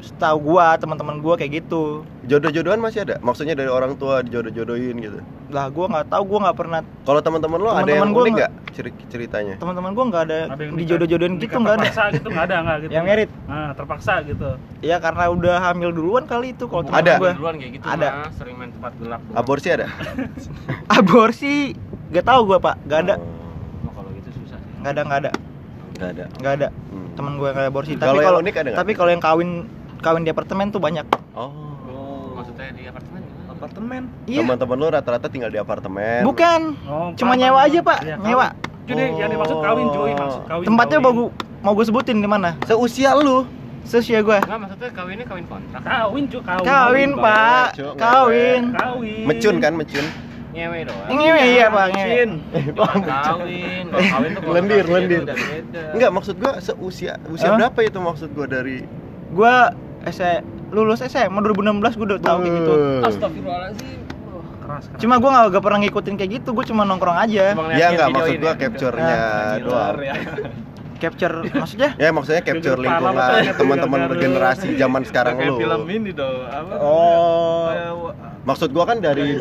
[0.00, 2.04] Setahu gua, teman-teman gua kayak gitu.
[2.22, 3.16] Jodoh-jodohan masih ada?
[3.18, 5.16] Maksudnya dari orang tua dijodoh-jodohin gitu.
[5.48, 8.32] Lah gua nggak tahu, gua nggak pernah Kalau teman-teman lo ada yang Teman-teman gua unik
[8.34, 9.54] nggak- nggak ceri- ceritanya?
[9.56, 11.84] teman-teman gua nggak ada, Ada yang dijodoh-jodohin gitu nggak ada.
[11.84, 12.92] Terpaksa gitu nggak ada nggak gitu.
[12.92, 13.30] Yang merit.
[13.44, 14.48] Nah, terpaksa gitu.
[14.82, 17.12] Ya karena udah hamil duluan kali itu kalau teman Ada.
[17.16, 17.30] gua.
[17.32, 18.08] Duluan kayak gitu Ada.
[18.10, 19.36] mah, sering main tempat gelap doang.
[19.36, 19.86] Aborsi ada?
[21.00, 21.54] Aborsi
[22.14, 23.14] gak tahu gua pak, gak ada,
[23.82, 24.70] Oh, kalau gitu susah sih.
[24.78, 25.30] nggak ada, nggak ada,
[25.92, 26.24] Nggak ada.
[26.32, 26.68] nggak ada.
[26.88, 27.06] Hmm.
[27.12, 27.92] Temen gua yang ada aborsi.
[27.92, 28.76] Kalau Tapi kalau unik ada nggak?
[28.76, 29.50] tapi kalau yang kawin
[29.98, 31.06] kawin di apartemen tuh banyak.
[31.32, 31.50] Oh.
[31.84, 33.50] Oh, Maksudnya di apartemen gimana?
[33.50, 34.02] apartemen.
[34.24, 34.40] Iya.
[34.40, 36.20] Teman-teman lo rata-rata tinggal di apartemen.
[36.22, 38.48] Bukan, Oh, cuma nyewa aja pak, Iya, nyewa.
[38.50, 38.84] kawin.
[38.84, 40.66] Jadi yang dimaksud kawin cuy, maksud kawin.
[40.66, 41.06] Tempatnya kawin.
[41.06, 41.28] mau gua,
[41.62, 42.50] mau gue sebutin di mana?
[42.62, 43.48] Seusia lu.
[43.82, 44.40] Seusia gua.
[44.40, 45.80] Enggak, maksudnya kawinnya kawin kontrak.
[45.80, 46.64] Kawin cuy, kawin.
[46.64, 47.22] Kawin Bang.
[47.22, 48.62] pak, Cuk, kawin.
[48.72, 49.24] Kawin.
[49.24, 50.04] Mecun kan, mecun.
[50.54, 51.08] Nyewe doang.
[51.10, 52.06] Ngewe iya pak, ngewe.
[52.08, 52.30] Cin.
[52.78, 53.84] Bukan kawin.
[53.90, 55.22] Kalau kawin tuh Lendir, lendir.
[55.90, 57.58] Enggak, maksud gua seusia usia Hah?
[57.58, 58.86] berapa itu maksud gua dari
[59.28, 60.22] Gua S
[60.70, 62.72] lulus SMA 2016 gua udah tahu kayak gitu.
[63.02, 63.98] Astagfirullahaladzim.
[64.62, 65.00] Keras, keras.
[65.02, 67.44] Cuma gua nggak gak pernah ngikutin kayak gitu, gua cuma nongkrong aja.
[67.52, 68.54] Cuma Ya enggak videoin maksud gua ya.
[68.56, 69.16] capture-nya
[69.58, 69.96] Gila, doang.
[70.00, 70.14] ya.
[70.94, 71.90] Capture maksudnya?
[71.98, 73.12] Ya maksudnya capture lingkungan
[73.52, 75.56] teman-teman generasi zaman sekarang Kayak lu.
[75.60, 76.46] film ini dong.
[76.48, 76.74] Apa?
[76.80, 77.68] Oh.
[78.44, 79.40] Maksud gua kan dari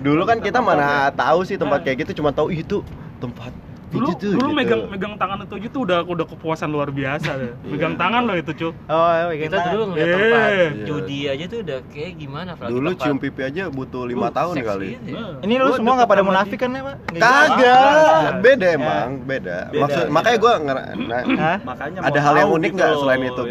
[0.00, 2.80] dulu kan kita mana tahu sih tempat kayak gitu cuma tahu "Ih, itu
[3.18, 3.52] tempat
[3.88, 4.52] dulu itu tuh, dulu gitu.
[4.54, 7.52] megang megang tangan itu aja tuh udah udah kepuasan luar biasa deh.
[7.58, 7.72] Iya.
[7.72, 10.12] megang tangan loh itu cuy Oh, iya, Kita kita dulu ngeliat Eh.
[10.12, 10.68] tempat Iya.
[10.84, 14.32] judi aja tuh udah kayak gimana apalagi Dulu tempat- cium pipi aja butuh lima Uh,
[14.34, 14.88] tahun kali.
[14.90, 15.16] gitu ya.
[15.16, 15.40] Nah.
[15.40, 16.96] Ini lu semua nggak pada munafik kan ya, Pak?
[17.08, 17.16] Gitu.
[17.18, 18.28] Kagak, Ah.
[18.38, 18.76] beda Ya.
[18.76, 19.58] emang, beda.
[19.66, 20.12] Beda, Maksud beda.
[20.12, 21.22] makanya gua ngera- nah?
[21.66, 23.42] Makanya ada hal yang unik gitu nggak loh, selain itu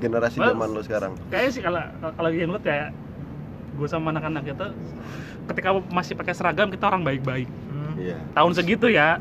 [0.00, 1.12] generasi zaman lu sekarang?
[1.28, 2.88] kayaknya sih kalau kalau yang lihat kayak
[3.80, 4.66] gue sama anak-anak itu
[5.46, 7.96] ketika masih pakai seragam kita orang baik-baik Hmm.
[7.96, 8.16] Iya.
[8.30, 9.16] tahun segitu ya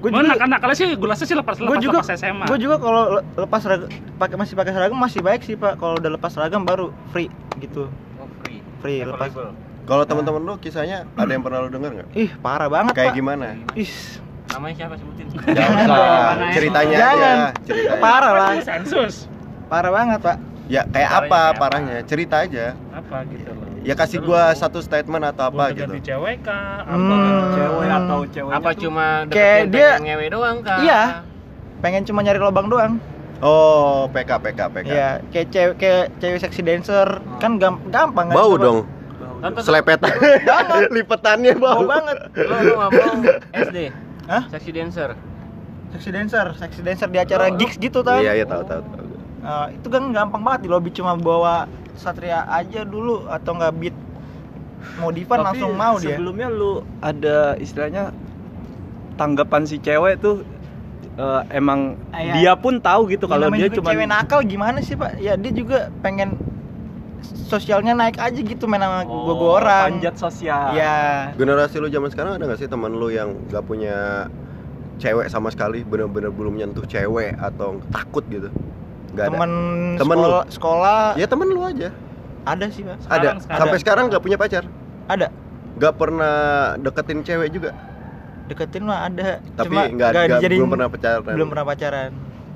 [0.00, 2.56] Gua Gua juga anak-anak sih gue rasa sih lepas Gua lepas juga- lepas SMA Gue
[2.58, 5.76] juga kalau le- lepas seragam pakai masih pakai seragam masih baik sih pak.
[5.76, 7.84] Kalau udah lepas seragam baru free gitu.
[8.16, 8.64] Oh, free.
[8.80, 9.28] Free lepas.
[9.82, 12.08] Kalau teman-teman lu kisahnya ada yang pernah lu denger nggak?
[12.14, 13.16] Ih parah banget Kayak pak.
[13.16, 13.46] gimana?
[13.74, 13.92] Ih
[14.48, 15.26] Namanya siapa sebutin?
[15.58, 16.50] Jangan lah, Mana ya?
[16.50, 17.36] ceritanya Jangan.
[17.36, 18.00] aja, ceritanya.
[18.00, 18.50] parah lah.
[18.58, 19.14] sensus
[19.66, 20.36] Parah banget pak.
[20.66, 21.60] Ya kayak Parahnya apa kayak apa?
[21.60, 21.96] parahnya?
[22.04, 22.66] Cerita aja.
[22.90, 25.88] apa gitu loh Ya kasih gua satu statement atau apa gitu.
[25.88, 27.48] ganti cewek kah apa Hmm.
[27.50, 30.78] Cewek atau cewek Apa cuma Kayak deketin dia- pengen ngewe doang kah?
[30.78, 31.02] Iya.
[31.80, 32.92] Pengen cuma nyari lubang doang.
[33.40, 34.86] Oh, PK PK PK.
[34.86, 35.10] Iya.
[35.30, 37.08] Kayak cewek kayak cewek seksi dancer
[37.40, 38.36] kan gam- gampang kan?
[38.36, 38.78] Bau dong.
[39.40, 40.12] Tentu Selepetan.
[40.94, 41.88] Lipetannya Bau bau.
[41.88, 42.16] banget.
[42.36, 42.90] Lo mau
[43.50, 43.88] SD?
[44.28, 44.44] Hah?
[44.52, 45.10] Seksi dancer.
[45.90, 48.20] Seksi dancer, seksi dancer di acara gigs gitu tau?
[48.20, 49.04] Iya, iya tahu tahu tahu.
[49.40, 51.64] Nah, itu kan gampang banget di lobby cuma bawa
[51.96, 53.96] satria aja dulu atau nggak beat
[54.96, 56.14] modifan Tapi langsung mau dia.
[56.14, 58.12] Sebelumnya lu ada istilahnya
[59.14, 60.40] tanggapan si cewek tuh
[61.14, 62.32] eh, emang Ah, iya.
[62.34, 65.20] dia pun tahu gitu Ya, kalau dia cuma cewek nakal gimana sih pak?
[65.20, 66.36] Ya dia juga pengen
[67.20, 69.84] sosialnya naik aja gitu main sama gua gua orang.
[69.84, 70.72] Oh, panjat sosial.
[70.72, 71.30] Ya.
[71.34, 74.26] Generasi lu zaman sekarang ada nggak sih teman lu yang nggak punya
[74.96, 78.48] cewek sama sekali, bener-bener belum nyentuh cewek atau takut gitu?
[79.10, 79.30] Gak ada.
[79.32, 79.50] Temen,
[79.96, 80.22] Temen lu?
[80.22, 81.88] sekolah, sekolah Ya temen lu aja.
[82.40, 82.96] ada sih pak.
[83.04, 83.36] Ada.
[83.36, 84.64] Sekarang, sampai sekarang nggak punya pacar?
[85.06, 85.28] Ada.
[85.76, 86.34] Nggak pernah
[86.76, 87.70] deketin cewek juga?
[88.46, 89.38] Deketin mah ada.
[89.54, 91.22] Tapi Cuma nggak belum pernah pacaran.
[91.28, 92.10] belum pernah pacaran.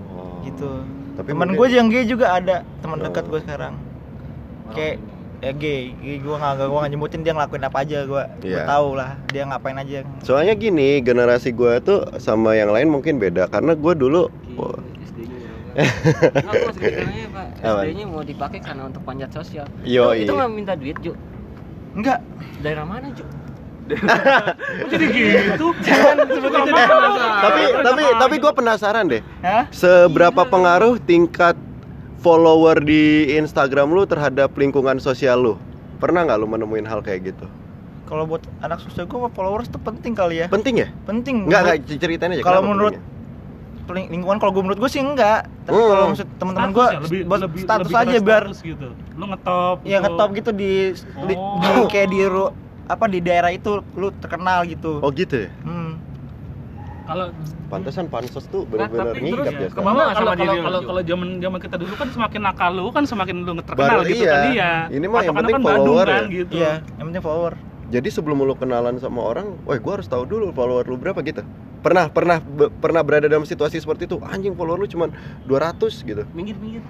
[0.08, 0.40] Oh.
[0.42, 0.70] gitu.
[1.14, 2.56] Tapi teman mungkin- gue yang gay juga ada.
[2.80, 3.04] Teman Oh.
[3.04, 3.74] dekat gue sekarang.
[4.72, 4.96] Kayak
[5.38, 8.64] ya gay, gay gue nggak gue nggak nyebutin dia ngelakuin apa aja gue gue Iya.
[8.64, 10.00] tahu lah dia ngapain aja.
[10.22, 13.46] Soalnya gini generasi gua tuh sama yang lain mungkin beda.
[13.46, 14.76] Karena gue dulu oh,
[16.44, 17.46] Gua sekarangnya Pak.
[17.58, 19.66] SD-nya mau dipakai karena untuk panjat sosial.
[19.82, 21.12] Yo, Itu- Itu nggak minta duit, Ju.
[21.92, 22.18] enggak
[22.60, 23.26] Daerah mana, Ju?
[24.90, 25.66] Jadi gitu.
[25.86, 27.36] Jangan jadi penasaran.
[27.36, 29.68] tapi tapi tapi gue penasaran deh Hah?
[29.68, 31.52] seberapa pengaruh tingkat
[32.16, 35.54] follower di Instagram lu terhadap lingkungan sosial lu
[36.00, 37.44] pernah nggak lu menemuin hal kayak gitu
[38.04, 42.32] kalau buat anak sosial gue followers tuh penting kali ya penting ya penting nggak ceritain
[42.32, 43.12] aja kalau menurut pentingnya?
[43.86, 45.90] Ling- lingkungan kalau gue menurut gue sih enggak tapi Hmm.
[45.90, 48.88] kalau maksud teman-teman gue ya, lebih, buat lebih, status lebih aja biar status gitu.
[49.14, 49.76] Lu ngetop.
[49.80, 50.02] ya gitu.
[50.02, 51.58] ngetop gitu di, di, Oh.
[51.58, 55.92] di kayak di ru- apa di daerah itu lu terkenal gitu oh gitu ya hmm.
[57.04, 57.28] Kalau
[57.68, 60.80] pantesan pansos tuh Nah, bener-bener tapi ngigap terus ya ya, ke mana kalau kalau kalau
[60.86, 64.24] kalau zaman zaman kita dulu kan semakin nakal lu kan semakin lu terkenal Baru gitu
[64.24, 64.32] iya.
[64.32, 64.72] kan iya.
[64.88, 66.32] Ini mah yang penting kan follower kan ya.
[66.34, 66.52] gitu.
[66.54, 67.52] iya yang penting follower
[67.94, 71.46] jadi sebelum lu kenalan sama orang wah gue harus tahu dulu follower lu berapa gitu.
[71.78, 75.14] Pernah pernah be- pernah berada dalam situasi seperti itu anjing follower lu cuman
[75.46, 76.26] 200 gitu.
[76.34, 76.82] Minggir, minggir.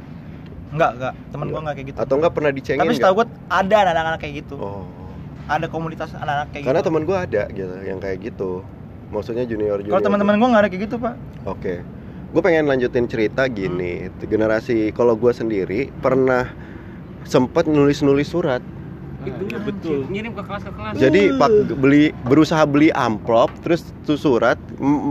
[0.72, 1.14] enggak enggak.
[1.28, 1.74] Teman gue enggak.
[1.76, 1.98] kayak gitu.
[2.00, 4.56] Atau enggak pernah dicengin tapi setahu gue ada anak-anak kayak gitu.
[4.56, 4.88] Oh.
[5.44, 6.88] Ada komunitas anak-anak kayak karena gitu.
[6.88, 8.50] teman gue ada gitu yang kayak gitu.
[9.12, 11.14] Maksudnya junior junior kalau teman-teman gue nggak ada kayak gitu pak.
[11.44, 11.84] Oke,
[12.32, 14.08] gue pengen lanjutin cerita gini.
[14.24, 16.48] Generasi kalau gue sendiri pernah
[17.28, 18.64] sempet nulis-nulis surat.
[19.24, 19.98] Itu betul.
[20.06, 20.92] Ngirim ke kelas ke kelas.
[20.94, 24.56] Jadi pak beli berusaha beli amplop, terus tuh surat.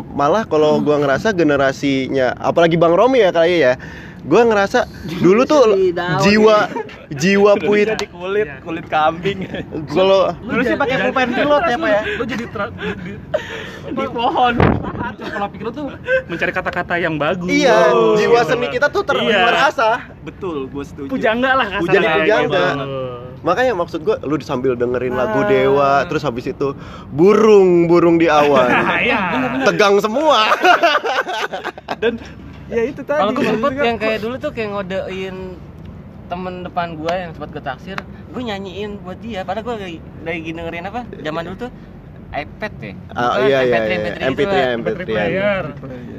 [0.09, 3.73] Malah kalau gue ngerasa generasinya, apalagi Bang Romi ya kali ya,
[4.19, 4.85] gue ngerasa
[5.19, 6.69] dulu tuh jiwa
[7.11, 7.87] jiwa puit.
[7.93, 8.57] di kulit Iya.
[8.61, 9.39] kulit kambing
[9.85, 12.01] Kalau Dulu sih pakai pulpen pilot ya, Pak, ya?
[12.15, 13.11] Lu jadi di, di,
[13.91, 14.53] di pohon
[15.23, 15.85] pola pikir lu tuh
[16.25, 17.47] mencari kata-kata yang bagus.
[17.47, 18.49] iya, Oh, jiwa gitu.
[18.49, 19.43] seni kita tuh Iya.
[19.45, 19.97] terasah.
[20.23, 22.65] betul gue setuju Pujangga lah kasarnya Jadi pujangga.
[23.41, 25.49] Makanya maksud gue, lu sambil dengerin lagu Ah.
[25.49, 26.77] Dewa, terus habis itu
[27.09, 28.69] burung-burung di awan.
[29.03, 29.19] Iya.
[29.67, 30.53] tegang semua.
[32.01, 32.21] dan
[32.71, 35.37] ya itu tadi Kalau gue sempet maksudnya yang kayak dulu tuh kayak ngodein
[36.23, 37.97] temen depan gue yang sempat gue taksir,
[38.31, 39.43] gue nyanyiin buat dia.
[39.43, 41.01] Padahal gue lagi, lagi dengerin apa?
[41.19, 41.71] Zaman dulu tuh
[42.35, 42.93] iPad ya.
[43.09, 44.25] Ah, Bukan, iya iya MP3, iya.
[44.25, 44.67] MP3 MP3 gitu lah.
[44.73, 45.05] MP3.
[45.05, 45.63] player.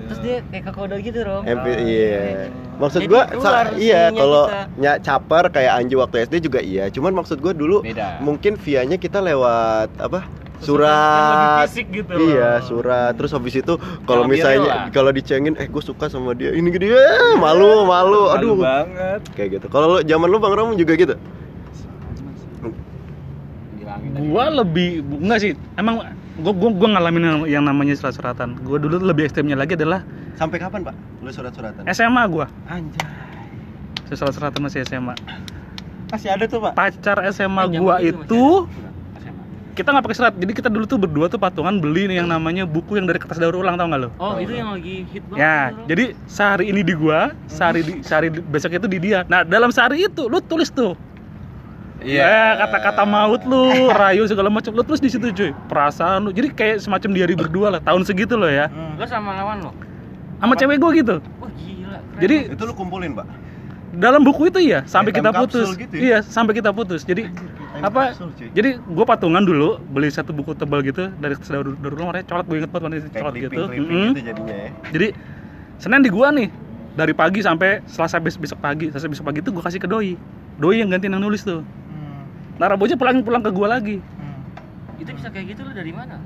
[0.04, 1.42] Terus dia kayak ke kode gitu dong.
[1.44, 2.20] MP iya.
[2.74, 3.22] Maksud gua
[3.74, 4.44] iya kalau
[4.76, 6.86] nyak caper kayak Anju waktu SD juga iya.
[6.88, 8.18] Cuman maksud gua dulu Beda.
[8.18, 10.22] mungkin via-nya kita lewat apa?
[10.64, 11.68] Surat.
[11.68, 12.64] fisik gitu Iya, loh.
[12.64, 13.12] surat.
[13.14, 13.74] Terus habis itu
[14.08, 16.56] kalau misalnya kalau dicengin eh gue suka sama dia.
[16.56, 17.04] Ini dia
[17.36, 18.32] malu, malu.
[18.32, 18.56] Malu Aduh.
[18.56, 19.66] banget Kayak gitu.
[19.68, 21.20] Kalau lu zaman lu Bang Rom juga gitu.
[24.16, 25.52] Gua lebih enggak sih.
[25.74, 26.00] Emang
[26.36, 28.58] gua gua, gua ngalamin yang- yang namanya surat-suratan.
[28.60, 30.02] Gua dulu lebih ekstrimnya lagi adalah
[30.34, 30.94] Sampai kapan, Pak?
[31.22, 31.82] Lu surat-suratan?
[31.88, 32.46] SMA gua.
[32.66, 33.06] Anjay.
[34.08, 35.14] Surat-suratan masih SMA.
[36.04, 38.70] masih ada tuh pak Pacar SMA Zaman gua itu
[39.74, 40.32] kita nggak pakai surat.
[40.32, 43.42] Jadi kita dulu tuh berdua tuh patungan beli nih yang namanya buku yang dari kertas
[43.42, 44.08] daur ulang tau nggak lo?
[44.16, 45.42] Oh, itu yang lagi hit banget.
[45.42, 49.26] Ya, jadi sehari ini di gua, sehari di sehari di- besok itu di dia.
[49.26, 50.94] Nah, dalam sehari itu lu tulis tuh.
[52.04, 53.64] Ya, kata-kata maut lu,
[54.00, 55.50] rayu segala macam lu tulis di situ cuy.
[55.66, 56.30] Perasaan lu.
[56.30, 58.68] Jadi kayak semacam diary berdua lah, tahun segitu loh ya.
[58.68, 59.00] Hmm.
[59.00, 59.72] Lo sama lawan lo.
[60.36, 61.16] Sama cewek gua gitu.
[61.40, 61.98] Wah, gila.
[61.98, 62.20] keren.
[62.20, 63.26] Jadi Itu lu kumpulin, Pak?
[63.94, 65.78] dalam buku itu iya sampai kita putus.
[65.78, 66.02] gitu ya?
[66.02, 67.06] Iya, sampai kita putus.
[67.06, 67.30] Jadi
[67.78, 68.10] apa?
[68.10, 68.50] capsule.
[68.50, 72.58] Jadi gue patungan dulu beli satu buku tebal gitu dari daur ulang warnanya colot gue
[72.58, 73.14] inget banget warnanya gitu.
[73.14, 74.06] clipping-clipping Mm-mm.
[74.10, 74.70] gitu jadinya ya.
[74.90, 75.08] Jadi
[75.74, 76.50] Senin di gua nih
[76.94, 78.90] dari pagi sampai Selasa bes- besok pagi.
[78.90, 80.18] Selasa besok pagi itu gua kasih ke doi.
[80.58, 81.62] Doi yang gantiin yang nulis tuh.
[82.54, 82.60] Hmm.
[82.60, 83.98] Nah, Raboja pulang pulang ke gua lagi.
[83.98, 84.32] Hmm.
[84.94, 86.16] itu bisa kayak gitu lo dari mana?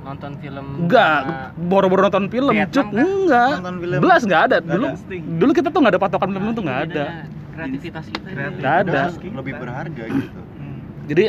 [0.00, 2.86] Nonton film Enggak, boro-boro nonton film, Vietnam cut.
[2.86, 2.94] kan?
[2.96, 3.52] Enggak.
[3.58, 3.98] Nonton film.
[4.00, 4.56] Belas enggak ada.
[4.58, 4.96] Nggak Dulu ada.
[5.36, 7.04] dulu kita tuh enggak ada patokan film tuh enggak Itu ada.
[7.52, 8.26] Kreativitas kita.
[8.30, 8.58] Kreatif.
[8.58, 9.02] Nggak ada.
[9.12, 10.40] Lebih berharga gitu.
[10.56, 10.78] Hmm.
[11.06, 11.22] Jadi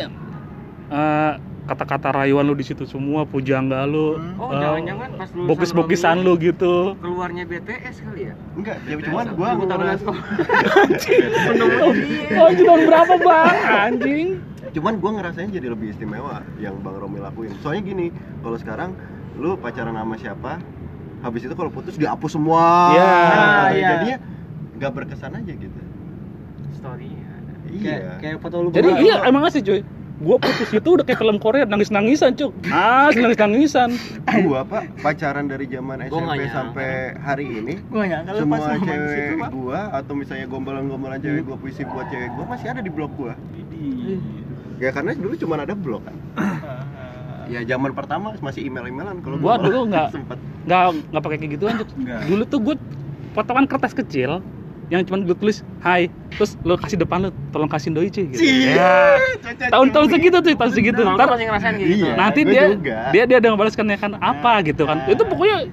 [0.88, 1.34] eh,
[1.68, 4.40] kata-kata rayuan lu di situ semua, pujangga lu, Hmm.
[4.40, 6.96] Oh, eh, jangan-jangan pas lulusan bokis-bokisan lo lu gitu.
[6.98, 8.34] keluarnya BTS kali ya?
[8.56, 10.24] Enggak, ya cuman gua tangan ngeras- sekolah.
[12.34, 13.56] Oh, itu tahun berapa, Bang?
[13.86, 14.30] Anjing.
[14.68, 17.50] cuman gua ngerasain jadi lebih istimewa yang Bang Romi lakuin.
[17.60, 18.08] Soalnya gini,
[18.40, 18.90] kalau sekarang
[19.34, 20.62] lu pacaran sama siapa,
[21.20, 22.94] habis itu kalau putus dihapus semua.
[22.94, 23.10] Iya.
[23.10, 23.90] Nah, iya.
[23.92, 24.18] Jadinya
[24.78, 25.80] nggak berkesan aja gitu.
[26.74, 27.54] Story-nya ada.
[27.66, 27.82] Iya.
[27.82, 29.82] kayak kayak foto lu Jadi iya emang asli cuy.
[30.18, 32.50] Gua putus itu udah kayak film Korea nangis nangisan cuk.
[32.68, 33.14] Ah.
[33.14, 33.90] Nangis nangisan
[34.44, 39.30] gua pak pacaran dari zaman Gua SMP sampai hari ini Gue gak nyangka semua cewek
[39.54, 43.34] gua atau misalnya gombalan-gombalan cewek gua puisi buat cewek gua masih ada di blog gua.
[44.78, 46.02] Ya karena dulu cuma ada blog.
[46.02, 46.18] Kan
[47.54, 50.12] ya zaman pertama masih email-emailan kalau Gua dulu nggak-
[50.68, 51.74] nggak nggak pakai kayak gituan
[52.28, 52.76] dulu tuh gue
[53.32, 54.44] potongan kertas kecil
[54.88, 56.08] yang cuma gue tulis hai.
[56.40, 58.40] Terus lo kasih depan lo tolong kasih doi cuy gitu.
[58.40, 59.20] ya.
[59.68, 61.00] Tahun-tahun segitu tuh tahun segitu.
[61.04, 62.06] ntar gitu.
[62.08, 62.14] Iya.
[62.16, 62.64] nanti gua dia
[63.12, 65.04] dia dia ada ngebalaskan ya kan apa gitu kan.
[65.12, 65.68] Itu pokoknya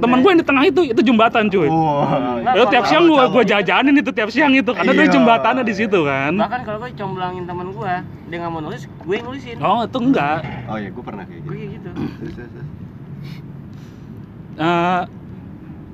[0.00, 1.68] temen gue yang di tengah itu itu jembatan cuy.
[1.68, 5.12] Wah, Itu tiap siang gue gue jajanin itu tiap siang itu karena Iya.
[5.12, 6.32] jembatannya di situ kan.
[6.36, 7.92] Bahkan kalau gue comblangin temen gue
[8.32, 9.56] dia nggak mau nulis gue yang nulisin.
[9.60, 10.38] Oh itu enggak.
[10.68, 11.88] Oh ya gua pernah kayak gue gitu.
[11.96, 12.60] kayak gitu.
[14.60, 15.02] Eh,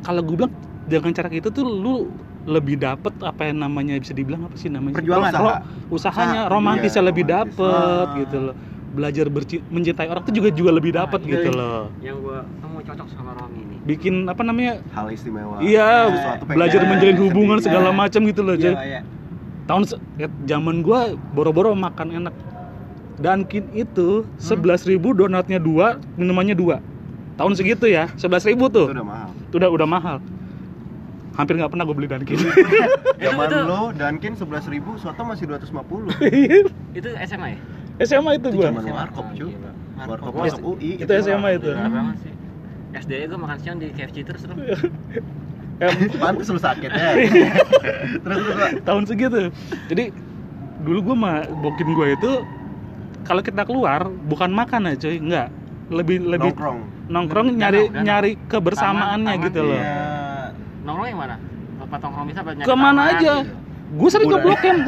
[0.03, 0.51] kalau gue bilang
[0.91, 2.11] dengan cara itu tuh lu
[2.47, 5.33] lebih dapet apa yang namanya bisa dibilang apa sih namanya Perjuangan.
[5.35, 7.53] Ro- usahanya Ah, romantisnya iya, lebih romantis.
[7.53, 8.17] dapet Ah.
[8.17, 8.55] gitu loh
[8.89, 11.59] belajar berci- mencintai orang tuh juga juga lebih dapet Ah, iya, gitu iya.
[11.59, 16.09] loh yang gue kamu cocok sama Romi nih bikin apa namanya hal istimewa iya
[16.41, 16.93] pengen belajar sendiri.
[16.95, 17.99] menjalin hubungan segala Iya.
[17.99, 18.87] macam gitu loh Iya, Coy.
[18.87, 19.01] iya.
[19.67, 19.83] tahun
[20.17, 22.35] ya, zaman gua boro-boro makan enak
[23.17, 24.29] Dunkin itu Hmm.
[24.39, 26.85] sebelas ribu donatnya dua minumannya dua
[27.35, 30.17] tahun segitu ya sebelas ribu itu tuh udah mahal Itu udah udah mahal
[31.37, 32.39] hampir nggak pernah gue beli Dunkin.
[33.25, 36.17] Zaman itu- lo Dunkin sebelas ribu soto masih 250
[36.99, 37.59] itu SMA ya?
[38.03, 38.69] SMA itu itu gua.
[38.73, 39.53] zaman warkop cuy.
[39.53, 39.71] Gila.
[39.97, 40.43] warkop Warkop.
[40.45, 41.71] masuk UI itu SMA itu.
[41.71, 42.33] Gila banget sih.
[42.97, 44.57] SD gue makan siang di KFC terus terus.
[45.77, 47.13] Eh, pantes lu sakit ya.
[48.25, 49.53] Terus terus tahun segitu.
[49.93, 50.09] Jadi
[50.81, 52.33] dulu gue mah bokin gue itu
[53.29, 55.21] kalau kita keluar bukan makan aja cuy.
[55.21, 55.53] Enggak
[55.93, 56.79] lebih lebih nongkrong.
[57.13, 59.77] nongkrong nyari nyari kebersamaannya Taman, gitu loh.
[59.77, 60.06] Iya.
[60.87, 61.37] Nongkrong yang mana?
[61.77, 63.35] Tempat nongkrong bisa apa nyari ke mana taman, aja.
[63.37, 63.55] Gitu.
[63.93, 64.39] gue sering ke.
[64.41, 64.79] Blok M.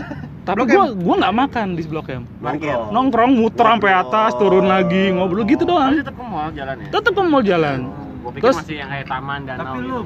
[0.40, 2.22] Tapi gue gue nggak makan di Blok M.
[2.38, 2.86] Nongkrong.
[2.88, 5.92] Nongkrong muter sampai atas turun lagi ngobrol gitu Tapi doang.
[5.98, 7.78] tetap ke mall jalannya tetep kan mau jalan.
[8.18, 9.98] Gue pikir Terus- masih yang kayak taman danau Tapi gitu lu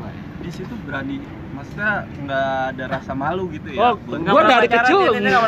[0.43, 1.17] di situ berani
[1.53, 3.79] maksudnya nggak ada rasa malu gitu ya?
[3.79, 5.43] Oh, Nggak pernah dari kecil- nggak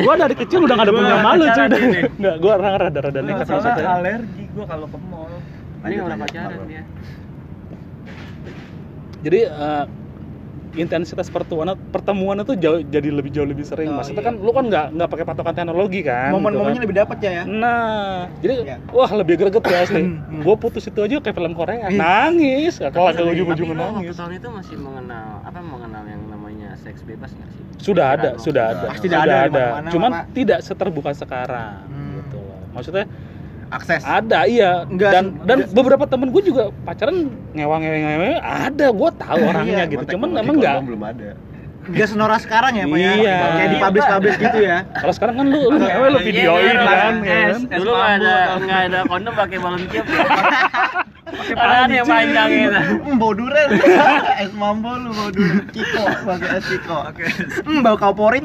[0.00, 1.66] gue dari kecil udah gak ada punya nggak malu cuy.
[2.16, 5.28] nggak gue rada rada rada Nggak, nekat soalnya alergi gua kalau ke mall.
[5.76, 6.84] Ini nggak pernah pacaran lanjut.
[9.26, 9.84] Jadi eh,
[10.76, 14.28] intensitas pertemuan pertemuan itu jauh jadi lebih jauh lebih sering Oh, maksudnya iya.
[14.28, 17.32] kan lu kan nggak nggak pakai patokan teknologi kan Momen-momennya gitu lebih dapat ya ya.
[17.32, 17.46] kan.
[17.48, 18.76] nah jadi Iya.
[18.92, 20.42] wah lebih greget ya asli Hmm.
[20.44, 24.48] gue putus itu aja kayak film Korea nangis kalau ke Tapi ujung-ujung nangis tahun itu
[24.52, 27.62] masih mengenal apa mengenal yang namanya seks bebas nggak sih?
[27.80, 32.20] sudah ada sudah ada Pasti sudah ada ada cuman tidak seterbuka sekarang Hmm.
[32.20, 33.08] gitu loh maksudnya
[33.68, 35.74] akses ada iya Enggak, dan se- dan enggak.
[35.74, 37.16] beberapa temen gue juga pacaran
[37.50, 41.30] ngewang ngewang ngewang ada gue tahu orangnya Iya, gitu cuman emang nggak kondom belum ada
[41.86, 43.12] Enggak senora sekarang ya, Pak ya.
[43.14, 43.36] Iya.
[43.48, 44.76] Kayak di publish-publish gitu ya.
[44.92, 47.30] kalau sekarang kan lu lu ngewe lu Iya, videoin iya, kan iya.
[47.30, 47.60] ya kan?
[47.72, 50.06] Dulu nggak ada nggak ada kondom pakai balon tiup.
[51.46, 52.80] Ada yang panjang gitu.
[53.22, 53.68] Bau duren
[54.36, 56.98] es mambo lu bau duren Ciko pakai es Ciko
[57.62, 58.42] Hmm, bau kauporit.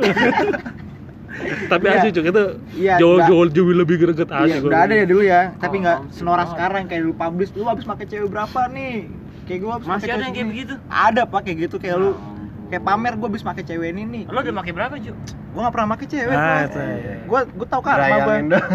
[1.67, 1.95] Tapi Iya.
[1.97, 3.27] asli cuy itu Iya, jauh enggak.
[3.27, 4.69] jauh jauh lebih greget asli Iya, gua.
[4.69, 6.47] udah ada ya dulu ya, tapi Oh, nggak oh, senora oh.
[6.47, 7.51] sekarang kayak dulu publish.
[7.53, 8.95] Lu habis pakai cewek berapa nih?
[9.43, 10.73] Kayak gua habis Masih ada yang kayak begitu.
[10.87, 12.67] Ada Pak kayak gitu kayak lu ampun.
[12.67, 14.23] kayak pamer gua habis pakai cewek ini nih.
[14.25, 15.13] Lo udah pakai berapa, Ju?
[15.51, 16.31] Gua nggak pernah pakai cewek.
[16.31, 16.59] Ah, gua.
[16.61, 17.15] itu, iya.
[17.25, 18.17] Gua gua tahu kan sama gua.
[18.23, 18.65] Rayangin dong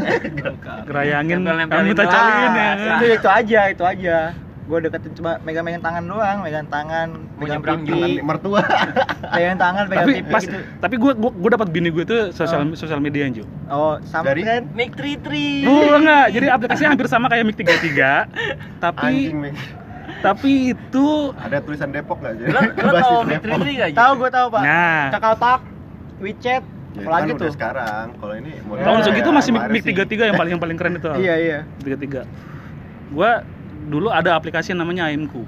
[0.89, 4.17] gerayangin Nempel-nempelin kamu minta cariin ya Ah, itu itu aja, itu aja.
[4.67, 8.67] Gua deketin coba megang-megang tangan doang, megang tangan, megang pipi, mertua
[9.33, 10.59] megang tangan, pegang tapi pipi pas gitu.
[10.77, 13.47] tapi gue gue gue dapat bini gue tuh sosial sosial media Ju.
[13.67, 14.67] Oh, sama Dari- kan?
[14.75, 15.63] Mik tri tri.
[15.63, 18.27] Oh enggak, jadi aplikasinya hampir sama kayak Mik 33
[18.85, 19.55] tapi anjing
[20.17, 23.97] tapi itu ada tulisan Depok nggak jadi Lo lo tau Mik tri tri nggak, Ju?
[23.97, 24.63] Tahu gua tahu, Pak.
[24.63, 25.61] nah Kakao Talk,
[26.19, 27.51] WeChat, Ya, itu apalagi kan tuh.
[27.53, 29.95] sekarang kalau ini tahun Ya, segitu masih Mik kemarin Mik sih.
[29.95, 31.07] 33 yang paling yang paling keren itu.
[31.15, 31.59] Iya, iya.
[31.79, 32.27] 33.
[33.13, 33.31] Gua
[33.87, 35.43] dulu ada aplikasi yang namanya AIMku.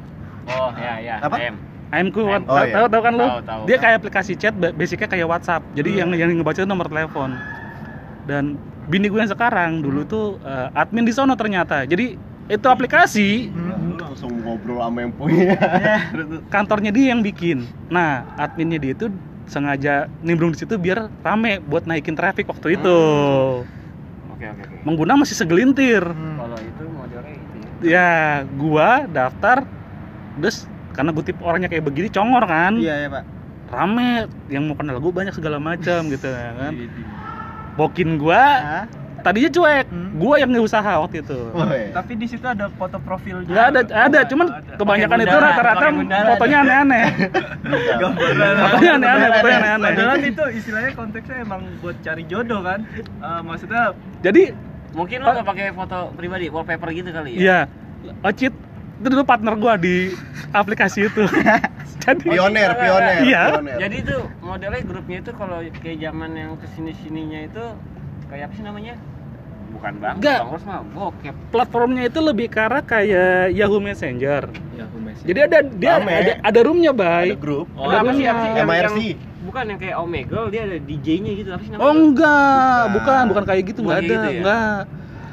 [0.49, 1.15] Oh, ya ya.
[1.21, 1.37] Apa?
[1.37, 1.55] M.
[1.89, 2.75] AIMku, Oh, tahu iya.
[2.77, 3.27] tahu tahu kan lu?
[3.27, 3.63] Tahu, tahu.
[3.65, 5.63] Dia kayak aplikasi chat, ba- basicnya kayak WhatsApp.
[5.73, 7.33] Jadi yang yang ngebaca itu nomor telepon.
[8.29, 11.85] Dan bini gue yang sekarang dulu tuh eh, admin di sono ternyata.
[11.85, 12.17] Jadi
[12.49, 15.53] itu aplikasi Lu langsung ngobrol sama yang punya
[16.55, 17.69] kantornya dia yang bikin.
[17.89, 19.13] Nah, adminnya dia itu
[19.49, 22.99] sengaja nimbrung di situ biar rame buat naikin traffic waktu itu.
[24.29, 24.77] Oke oke oke.
[24.85, 26.05] Mengguna masih segelintir.
[26.05, 26.37] Hmm.
[26.37, 27.91] Kalau itu modelnya itu ya.
[27.91, 28.13] Ya,
[28.59, 29.65] gua daftar
[30.39, 32.75] terus karena gue tipe orangnya kayak begini congor kan.
[32.79, 33.25] Iya, iya, Pak.
[33.69, 36.73] Rame yang mau kenal gue banyak segala macam gitu ya kan.
[36.75, 37.03] Jadi,
[37.79, 38.85] Bokin gua Hah?
[39.23, 39.87] tadinya cuek
[40.19, 41.91] gua yang usaha waktu itu Woi.
[41.91, 44.47] Tapi di situ ada foto profil nggak ada ada cuman
[44.79, 46.29] kebanyakan itu rata-rata bundaran.
[46.35, 47.05] fotonya aneh-aneh
[48.63, 52.87] fotonya aneh-aneh fotonya aneh-aneh Padahal itu istilahnya konteksnya emang buat cari jodoh kan.
[52.99, 53.83] Eh, maksudnya
[54.23, 54.55] jadi
[54.97, 57.41] Mungkin lo nggak pakai foto pribadi, wallpaper gitu kali ya?
[57.41, 57.61] Iya,
[58.25, 58.55] Ocit
[58.99, 60.11] itu dulu partner gua di
[60.51, 61.23] aplikasi itu.
[62.09, 63.43] Jadi Pioner, pioner, Iya.
[63.53, 63.77] pioner.
[63.85, 67.65] Jadi itu modelnya grupnya itu kalau kayak zaman yang ke sini sininya itu
[68.33, 68.95] kayak apa sih namanya?
[69.69, 70.41] Bukan bang, Nggak.
[70.41, 71.35] bang mah bokep.
[71.53, 74.49] platformnya itu lebih ke arah kayak Yahoo Messenger.
[74.75, 75.29] Yahoo Messenger.
[75.29, 76.13] Jadi ada dia Rame.
[76.15, 77.29] ada, ada roomnya, Ada bay.
[77.37, 77.67] grup.
[77.77, 78.69] Oh, sih apa sih yang, yang-
[79.39, 81.85] bukan yang kayak Omegle dia ada DJ-nya gitu apa sih namanya?
[81.85, 82.95] Oh enggak, Bukan.
[82.97, 84.41] bukan, bukan kayak gitu, enggak ada, gitu ya?
[84.41, 84.79] enggak.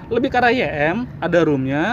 [0.06, 1.84] Lebih ke arah YM, ada roomnya.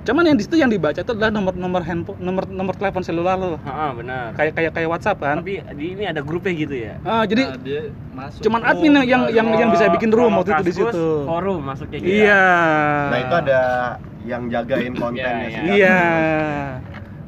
[0.00, 3.60] Cuman yang di situ yang dibaca itu adalah nomor-nomor handphone, nomor nomor telepon seluler lo.
[3.60, 4.32] Heeh, benar.
[4.32, 5.36] Kayak kayak kayak WhatsApp kan.
[5.44, 6.96] Tapi di ini ada grupnya gitu ya.
[7.04, 7.80] Ah, jadi Nah, dia
[8.16, 11.04] masuk cuman admin yang yang yang, yang bisa bikin room waktu itu di situ.
[11.28, 12.16] Forum masuknya gitu.
[12.24, 12.44] Iya.
[13.12, 13.60] Nah, itu ada
[14.24, 15.68] yang jagain kontennya Iya, sih.
[15.80, 16.00] Iya.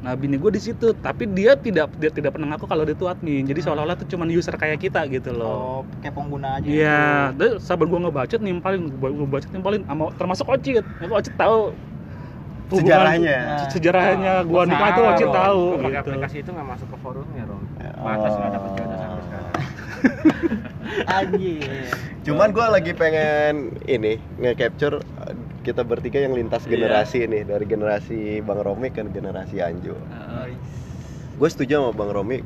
[0.03, 3.07] Nah, bini gue di situ, tapi dia tidak dia tidak pernah ngaku kalau dia tuh
[3.07, 3.47] admin.
[3.47, 5.47] Jadi seolah-olah tuh cuman user kayak kita gitu loh.
[5.47, 6.67] Oh, kayak pengguna aja.
[6.67, 7.03] Iya,
[7.37, 10.83] terus sabar gue ngebacot nimpalin, gue bacot nimpalin sama termasuk Ocit.
[10.99, 11.71] Aku Ocit tahu
[12.73, 13.37] hubungan- Sejarahnya.
[13.59, 15.95] se- sejarahnya gua nikah itu Ocit tahu gitu.
[15.95, 17.61] aplikasi itu nggak masuk ke forumnya, Rom.
[17.61, 18.03] Oh.
[18.03, 19.51] Masa sih nggak dapet jodoh sampai sekarang?
[21.09, 21.87] Anjir.
[22.23, 23.55] Cuman gue lagi pengen
[23.85, 29.59] ini nge-capture uh, kita bertiga yang lintas generasi nih dari generasi Bang Romi ke generasi
[29.59, 29.95] Anjo.
[31.33, 32.39] Gue setuju sama Bang Romi.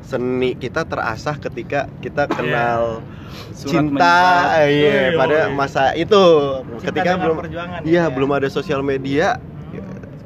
[0.00, 3.00] Seni kita terasah ketika kita kenal
[3.54, 4.18] Surat cinta,
[4.66, 6.24] iya, pada masa itu.
[6.80, 8.12] Cinta ketika belum, perjuangan, iya ya.
[8.12, 9.38] belum ada sosial media.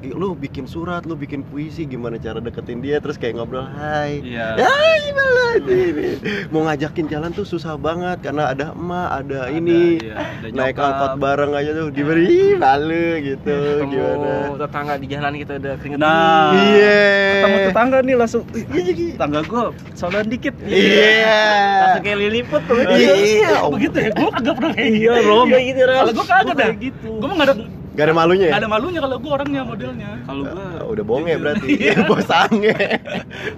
[0.00, 4.54] Lu bikin surat, lu bikin puisi, gimana cara deketin dia, terus kayak ngobrol, hai, Iya.
[4.56, 4.70] ya
[5.02, 10.46] gimana ini mau ngajakin jalan tuh susah banget karena ada emak ada, ini iya, ada
[10.48, 10.86] naik nyokap.
[10.86, 15.98] angkot bareng aja tuh diberi malu gitu gimana Ketemu tetangga di jalan kita udah keringet
[15.98, 17.00] Nah, iya
[17.34, 20.54] ketemu tetangga nih langsung tetangga gua solan dikit.
[20.62, 21.42] iya
[21.82, 24.10] langsung kayak liliput tuh iya Oh, begitu ya?
[24.12, 25.26] Gue kagak pernah kayak Iya, gitu.
[25.26, 25.46] Rom.
[25.48, 26.70] Iya gitu Rom Kalau gue kagak dah.
[26.78, 27.08] gitu.
[27.18, 27.54] Gue nggak ada
[27.98, 28.54] gak ada malunya ya?
[28.56, 30.10] ada malunya kalau gue orangnya modelnya.
[30.22, 31.68] Kalau gua Ah, udah bonge berarti.
[32.08, 32.78] Bos sange.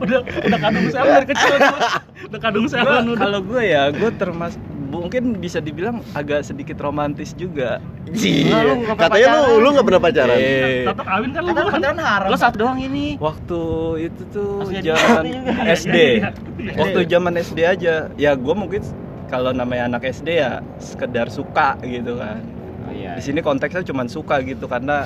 [0.00, 1.52] Udah udah kadung sewan dari kecil.
[2.24, 3.20] Udah kadung sewan udah.
[3.20, 4.56] kalau gue ya gue termas
[4.90, 7.78] mungkin bisa dibilang agak sedikit romantis juga.
[8.08, 8.64] Iya.
[8.64, 9.60] Lu pernah katanya lu pacaran.
[9.60, 10.36] lu nggak pernah pacaran?
[10.36, 12.26] Eh, Tato kawin kan lu Kan kan haram.
[12.26, 13.06] lo satu doang ini.
[13.20, 13.60] Waktu
[14.02, 15.24] itu tuh zaman.
[15.68, 15.96] SD
[16.80, 18.08] waktu zaman SD aja.
[18.16, 18.80] Ya gue mungkin
[19.28, 22.40] kalau namanya anak SD ya sekedar suka gitu kan
[22.92, 25.04] iya di sini konteksnya cuma suka gitu karena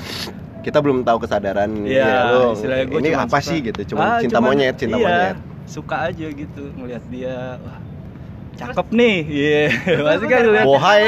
[0.60, 3.40] kita belum tahu kesadaran Iya, ya, istilahnya gua ini apa suka.
[3.44, 5.36] sih gitu cuma Ah, cinta cuman- monyet cinta iya, monyet.
[5.64, 7.60] suka aja gitu ngelihat dia.
[7.60, 7.78] Wah
[8.54, 9.16] cakep nih.
[9.24, 9.62] Iya.
[10.00, 10.64] Pasti kan lihat.
[10.64, 11.02] Bohai.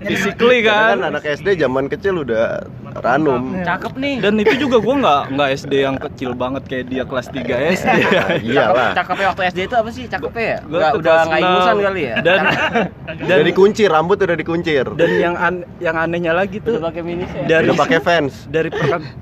[0.00, 0.98] Physically kan.
[0.98, 2.64] kan anak SD zaman kecil udah
[2.98, 3.54] ranum.
[3.60, 3.92] Cakep.
[3.94, 4.16] Nih.
[4.18, 7.96] Dan itu juga gue nggak nggak SD yang kecil banget kayak dia kelas 3 SD
[8.46, 8.92] iyalah.
[8.94, 10.04] Cakepnya waktu SD itu apa sih?
[10.06, 10.58] Cakepnya ya?
[10.64, 12.14] Gua Nggak, udah nggak ingusan kali ya?
[12.20, 12.38] Dan
[13.18, 14.84] dan udah dikuncir rambut udah dikuncir.
[14.94, 18.46] Dan yang an- yang anehnya lagi udah tuh pakai mini set dari udah pakai fans.
[18.48, 18.70] dari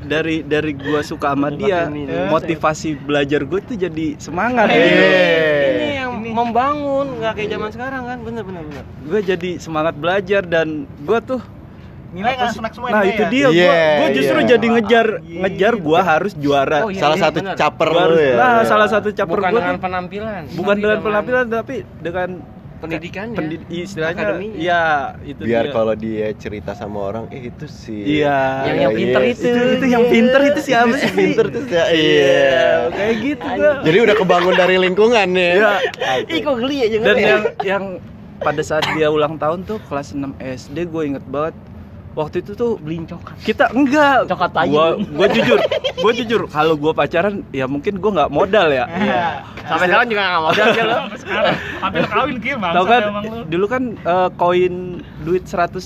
[0.07, 4.69] dari dari gua suka sama Udah dia pakai motivasi belajar gue tuh jadi semangat.
[4.69, 5.96] Eh.
[6.19, 10.69] Ini membangun nggak kayak zaman sekarang kan bener bener bener gue jadi semangat belajar dan
[10.99, 11.43] gue tuh
[12.07, 13.29] Nilai sunak semua nah itu ya?
[13.29, 14.49] dia gue Iya, gue justru iya.
[14.49, 15.41] jadi ngejar Anjing.
[15.43, 17.55] ngejar gue harus juara Oh, iya, salah iya, satu bener.
[17.55, 20.99] caper Gua lu harus- ya nah salah satu caper bukan gue dengan penampilan bukan dengan
[21.03, 22.29] penampilan tapi dengan
[22.89, 24.57] pendidikannya pendid- istilahnya Akademinya.
[24.57, 24.83] ya
[25.23, 28.39] itu biar kalau dia cerita sama orang eh itu sih Iya.
[28.65, 29.33] Yang- yang pinter iya.
[29.33, 29.45] itu.
[29.45, 33.15] itu itu yang pinter itu siapa Itu sih si pinter tuh ya iya iya kayak
[33.21, 35.73] gitu gua jadi udah kebangun dari lingkungan ya Iya.
[36.25, 37.85] ih kok geli ya dan yang yang
[38.39, 41.57] pada saat dia ulang tahun tuh kelas 6 SD gue inget banget
[42.17, 43.37] waktu itu tuh beliin coklat.
[43.45, 44.25] kita enggak.
[44.25, 44.67] Coklat tai.
[44.67, 45.59] gua gua jujur
[45.97, 48.89] gua jujur kalau gua pacaran ya mungkin gua nggak modal ya.
[48.89, 49.25] Iya.
[49.63, 51.55] sampai sekarang juga nggak modal ya lo Sampai sekarang.
[51.77, 53.03] Tapi lo kawin Kim, tau bangsat kan
[53.47, 54.75] dulu kan eh, koin
[55.21, 55.77] duit 100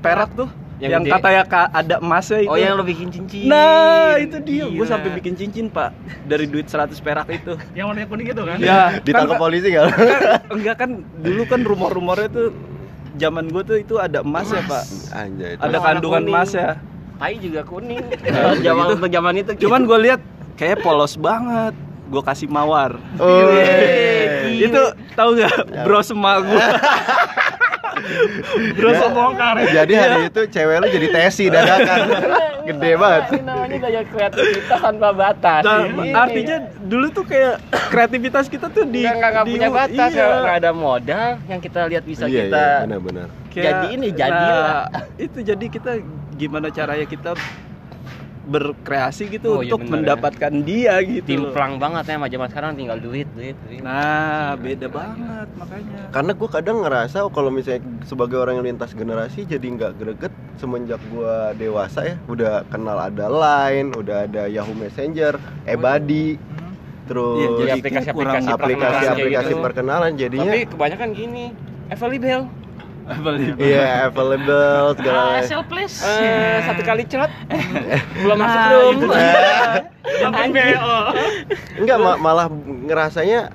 [0.00, 2.50] perak tuh Yang yang, katanya ka- ada emasnya itu.
[2.50, 3.46] Oh yang lo bikin cincin.
[3.46, 4.66] Nah itu dia.
[4.66, 5.94] Gue sampai bikin cincin pak
[6.26, 7.54] dari duit 100 perak itu.
[7.70, 8.56] Yang warnanya kuning itu kan?
[8.58, 9.86] ya ditangkap kan, polisi nggak?
[9.86, 10.90] kan- enggak kan
[11.22, 12.50] dulu kan rumor-rumornya tuh
[13.18, 14.84] zaman gue tuh itu ada emas ya pak.
[15.12, 16.78] Anjay ada kandungan emas ya.
[17.20, 18.02] Tai juga kuning.
[18.32, 19.06] Nah, zaman gitu.
[19.08, 20.20] zaman itu cuman gue lihat
[20.58, 21.74] kayak polos banget.
[22.12, 23.00] Gue kasih mawar.
[23.16, 23.48] Oh
[24.52, 24.82] itu
[25.16, 25.84] tahu nggak?
[25.86, 26.60] Bro semak gue
[28.76, 29.82] Berasa bongkar ya.
[29.82, 31.98] Jadi hari itu cewek lu jadi tesi dadakan.
[32.62, 33.22] Gede banget.
[33.26, 35.62] Ini namanya gaya kreativitas tanpa batas.
[35.66, 36.10] Nah, Ini.
[36.14, 37.54] artinya dulu tuh kayak
[37.90, 40.28] kreativitas kita tuh di nggak punya batas, iya.
[40.42, 43.26] nggak ada modal yang kita lihat bisa Iya, kita iya, benar-benar.
[43.50, 44.86] Kayak- Jadi ini, jadilah.
[44.88, 45.92] nah, itu jadi kita
[46.38, 47.30] gimana caranya kita
[48.42, 49.94] berkreasi gitu Oh, iya untuk benar ya.
[49.94, 51.54] mendapatkan dia gitu loh.
[51.54, 53.80] timplang banget ya zaman sekarang tinggal duit duit, duit.
[53.80, 56.10] Nah, beda banget makanya.
[56.10, 60.98] Karena gue kadang ngerasa kalau misalnya sebagai orang yang lintas generasi jadi nggak greget semenjak
[61.08, 66.34] gua dewasa ya udah kenal ada Line, udah ada Yahoo Messenger, Ebadi,
[67.04, 69.62] terus Iya, jadi aplikasi-aplikasi kurang- aplikasi-aplikasi gitu.
[69.62, 71.44] perkenalan jadinya tapi kebanyakan gini
[73.04, 75.96] available iya available segala ASL please.
[76.00, 77.32] eh, satu kali cerot
[78.16, 78.92] belum masuk Nah, belum.
[78.94, 79.06] itu
[80.22, 80.94] Langsung BO.
[81.78, 82.46] enggak ma- malah
[82.84, 83.50] ngerasanya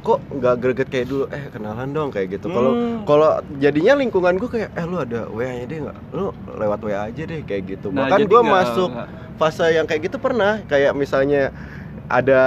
[0.00, 1.24] kok nggak greget kayak dulu?
[1.28, 2.48] Eh kenalan dong kayak gitu.
[2.48, 3.04] Kalau Hmm.
[3.04, 5.98] kalau jadinya lingkungan gue kayak eh lu ada wa nya deh nggak?
[6.10, 7.88] Lu lewat wa aja deh kayak gitu.
[7.88, 10.64] Nah, bahkan gue masuk nggak- fase yang kayak gitu pernah.
[10.64, 11.52] Kayak misalnya
[12.10, 12.42] ada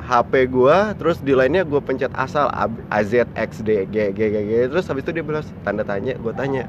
[0.00, 2.48] HP gua terus di lainnya gue pencet asal
[2.88, 4.52] AZXD G G G G.
[4.72, 6.64] Terus habis itu dia bilang tanda tanya gue tanya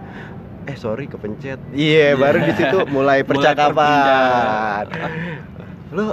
[0.68, 1.56] eh sorry kepencet.
[1.72, 4.92] Iya baru di situ mulai percakapan.
[5.94, 6.10] lu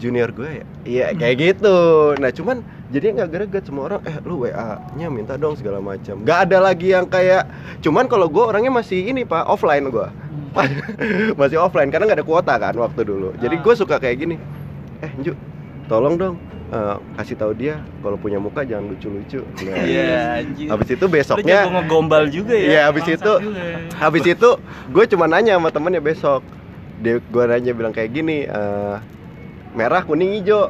[0.00, 0.64] junior gue ya?
[0.82, 1.76] Iya kayak gitu.
[2.18, 6.26] Nah cuman jadi nggak greget semua orang eh lu WA nya minta dong segala macam.
[6.26, 7.46] Nggak ada lagi yang kayak
[7.84, 10.08] cuman kalau gue orangnya masih ini pak offline gue
[11.40, 13.30] masih offline karena nggak ada kuota kan waktu dulu.
[13.38, 14.36] Jadi gue suka kayak gini
[14.98, 15.38] eh Ju
[15.88, 16.34] tolong dong
[16.68, 20.68] eh, kasih tahu dia kalau punya muka jangan lucu-lucu nah, Iya, anjir.
[20.68, 22.68] habis itu besoknya jago ngegombal juga ya.
[22.68, 23.32] Iya, habis itu
[23.96, 24.48] habis itu
[24.88, 26.44] gue cuma nanya sama temennya besok.
[26.98, 28.96] Dia gue nanya bilang kayak gini, eh,
[29.72, 30.68] merah kuning hijau.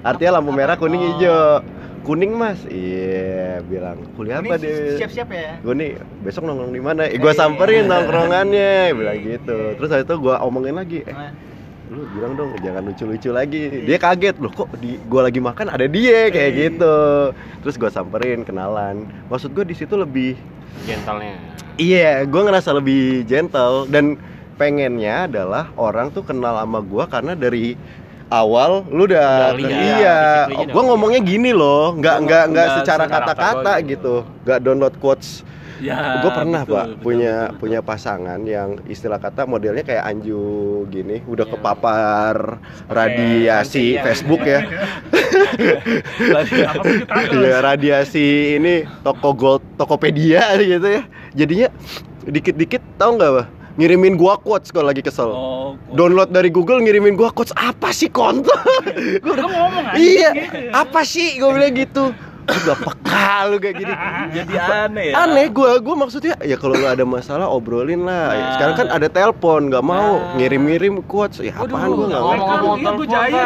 [0.00, 1.64] Artinya lampu merah kuning hijau.
[2.00, 4.96] Kuning mas, iya bilang kuliah apa deh?
[4.96, 5.60] siap-siap ya.
[5.60, 5.90] Gue nih
[6.20, 7.04] besok nongkrong di mana?
[7.04, 7.90] Eh, gue Eh, iya, samperin iya.
[7.90, 9.58] nongkrongannya, bilang gitu.
[9.76, 11.32] Terus habis itu gue omongin lagi, eh Nah,
[11.90, 13.82] lu bilang dong jangan lucu-lucu lagi.
[13.82, 16.30] Dia kaget loh kok di gua lagi makan ada dia?
[16.30, 16.96] Kayak gitu.
[17.66, 19.10] Terus gua samperin kenalan.
[19.26, 20.38] Maksud gua di situ lebih
[20.86, 21.34] gentlenya.
[21.80, 23.90] Iya, gue ngerasa lebih gentle.
[23.90, 24.14] Dan
[24.54, 27.74] pengennya adalah orang tuh kenal sama gua karena dari
[28.30, 30.18] awal lu udah, Udah lihat, iya,
[30.70, 35.42] gue ngomongnya gini loh, nggak nggak nggak secara kata-kata kata gitu, nggak download quotes.
[35.80, 37.58] Ya, gue pernah betul, pak betul, punya betul, betul.
[37.58, 40.44] punya pasangan yang istilah kata modelnya kayak Anju
[40.86, 41.52] gini, udah Iya.
[41.56, 42.34] kepapar
[42.86, 44.02] radiasi ya.
[44.02, 44.60] Facebook ya?
[47.32, 48.26] Iya radiasi
[48.56, 51.02] ini toko gold Tokopedia gitu ya.
[51.32, 51.68] Jadinya
[52.22, 53.46] dikit-dikit tahu nggak bah?
[53.70, 55.30] Ngirimin gua quotes kalau lagi kesel.
[55.30, 58.52] Oh, Download dari Google ngirimin gua quotes apa sih kontol?
[59.24, 60.58] Gua udah- ngomong aja iya, gitu.
[60.68, 62.04] apa sih gua bilang gitu.
[62.42, 63.08] Lu gak peka
[63.46, 63.94] lu kayak gini.
[64.32, 64.54] jadi
[64.86, 65.14] aneh ya.
[65.20, 68.30] Aneh gua, gua maksudnya ya kalau lu ada masalah obrolin lah.
[68.30, 68.50] Nah.
[68.54, 70.34] Sekarang kan ada telepon, nggak mau Nah.
[70.34, 71.38] ngirim-ngirim quotes.
[71.40, 72.76] Ya apaan gua nggak Iya, gua telepon,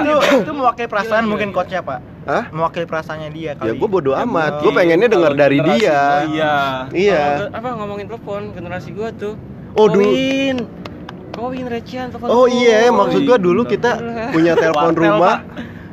[0.01, 0.41] nih.
[0.41, 1.55] itu mewakili perasaan Iya, mungkin iya.
[1.55, 2.43] coachnya pak Hah?
[2.49, 4.51] mewakili perasaannya dia Ya kali gua bodo Ya, amat.
[4.51, 4.63] mungkin.
[4.63, 5.99] Gua pengennya denger Kalau dari dia.
[6.25, 6.55] Iya.
[6.89, 7.23] Iya.
[7.51, 9.35] Apa ngomongin telepon generasi gua tuh
[9.75, 10.15] Oh, dulu-
[11.35, 13.99] Kowin recehan telepon Oh iya, maksud gua dulu kita
[14.31, 15.43] punya telepon rumah.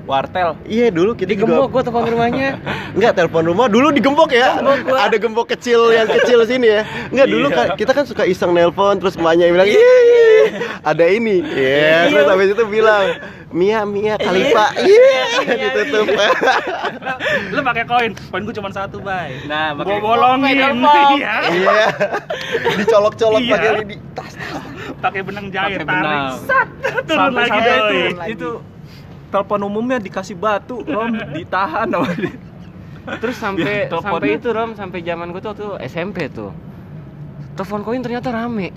[0.04, 0.50] Wartel.
[0.64, 2.50] Iya dulu kita digembok juga gua telepon rumahnya
[2.98, 4.58] Enggak telepon rumah dulu digembok ya.
[4.58, 4.98] Gembok.
[4.98, 6.82] Ada gembok kecil yang kecil sini ya.
[7.08, 7.56] Enggak dulu Iya.
[7.56, 9.94] kan kita kan suka iseng nelpon terus emaknya bilang iya
[10.82, 11.46] ada ini.
[11.46, 13.06] Iya, terus habis itu bilang
[13.50, 14.74] Mia Mia Kalifa.
[14.76, 16.08] Iya, ditutup.
[17.54, 19.38] Lu pakai koin, koin gua cuma satu, Bay.
[19.46, 20.56] Nah, pakai bolongin.
[20.58, 21.36] Iya.
[21.52, 21.88] Iya.
[22.76, 23.54] Dicolok-colok Iya.
[23.54, 23.96] pakai lidi.
[24.12, 24.34] Tas.
[24.98, 26.20] Pakai benang jahit, tarik.
[26.46, 26.68] Sat,
[27.06, 28.02] turun lagi doi.
[28.28, 28.50] itu
[29.32, 32.36] telepon umumnya dikasih batu, Rom, ditahan sama dia.
[33.18, 34.04] terus sampai Teleponnya.
[34.14, 36.54] sampai itu rom sampai zaman gua tuh waktu SMP tuh
[37.52, 38.70] telepon koin ternyata rame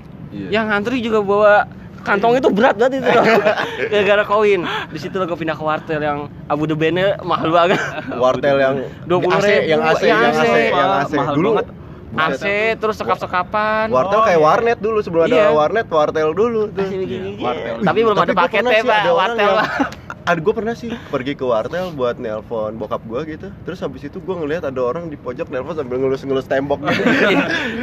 [0.48, 1.68] yang ngantri juga bawa
[2.00, 3.24] kantong itu berat banget itu Rom.
[3.92, 7.80] gara-gara koin di situ gue pindah ke wartel yang Abu Debene mahal banget
[8.14, 8.74] Wartel yang
[9.04, 11.12] 20.000, AC, yang AC, yang yang AC, AC, yang AC.
[11.14, 11.66] mahal Dulu banget.
[12.14, 12.44] AC
[12.76, 15.46] terus sekap-sekapan Wartel kayak warnet dulu sebelum ada Iya.
[15.50, 16.80] warnet wartel dulu tuh.
[16.80, 17.36] Begini.
[17.36, 17.74] wartel.
[17.82, 20.12] tapi belum ada Tapi pernah paketnya pak ada wartel yang-.
[20.24, 23.48] Ada gue pernah sih pergi ke wartel buat nelpon bokap gue gitu.
[23.62, 27.02] Terus habis itu gue ngelihat ada orang di pojok nelpon sambil ngelus-ngelus tembok gitu.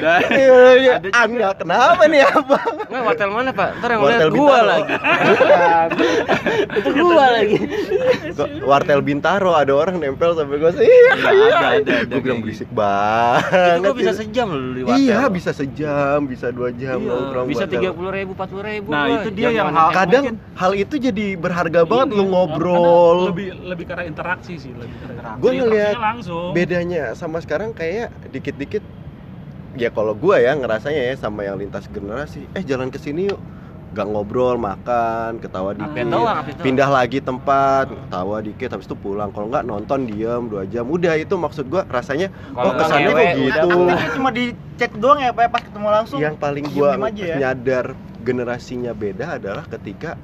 [0.01, 0.93] Dan Iya, iya.
[1.13, 3.69] Anda kenapa nih abang Nggak, wartel mana pak?
[3.77, 4.65] Ntar yang Wartel Bintaro.
[4.65, 4.93] lagi.
[6.81, 7.57] Itu gua lagi.
[8.61, 10.87] Wartel bintaro ada orang nempel sambil gue sih.
[10.87, 14.19] Iya, ada, ada, ada gue bilang berisik Itu banget gua bisa gitu.
[14.19, 18.11] sejam loh di wartel iya bisa sejam bisa dua jam Iya, nongkrong Bisa tiga puluh
[18.11, 19.85] ribu, empat puluh ribu Nah, itu dia yang SMA.
[19.93, 20.23] kadang
[20.55, 25.13] hal itu jadi berharga banget Lu karena ngobrol Lebih lebih karena interaksi sih, lebih karena
[25.19, 25.39] interaksi.
[25.43, 26.49] Gua ngeliat langsung.
[26.55, 28.83] bedanya sama sekarang kayak dikit-dikit
[29.75, 32.47] ya kalau gua ya ngerasanya ya sama yang lintas generasi.
[32.55, 33.39] Eh jalan ke sini yuk.
[33.91, 36.07] Gak ngobrol makan ketawa dikit.
[36.07, 39.35] doang, pindah lagi tempat ketawa dikit habis itu pulang.
[39.35, 40.87] Kalau nggak nonton diem dua jam.
[40.87, 43.69] Udah itu maksud gua rasanya Kalau oh kesannya kok gitu.
[43.91, 46.19] Aktifnya cuma di chat doang ya Pak pas ketemu langsung.
[46.23, 47.35] yang paling gua aja ya.
[47.35, 47.91] nyadar
[48.23, 50.15] generasinya beda adalah ketika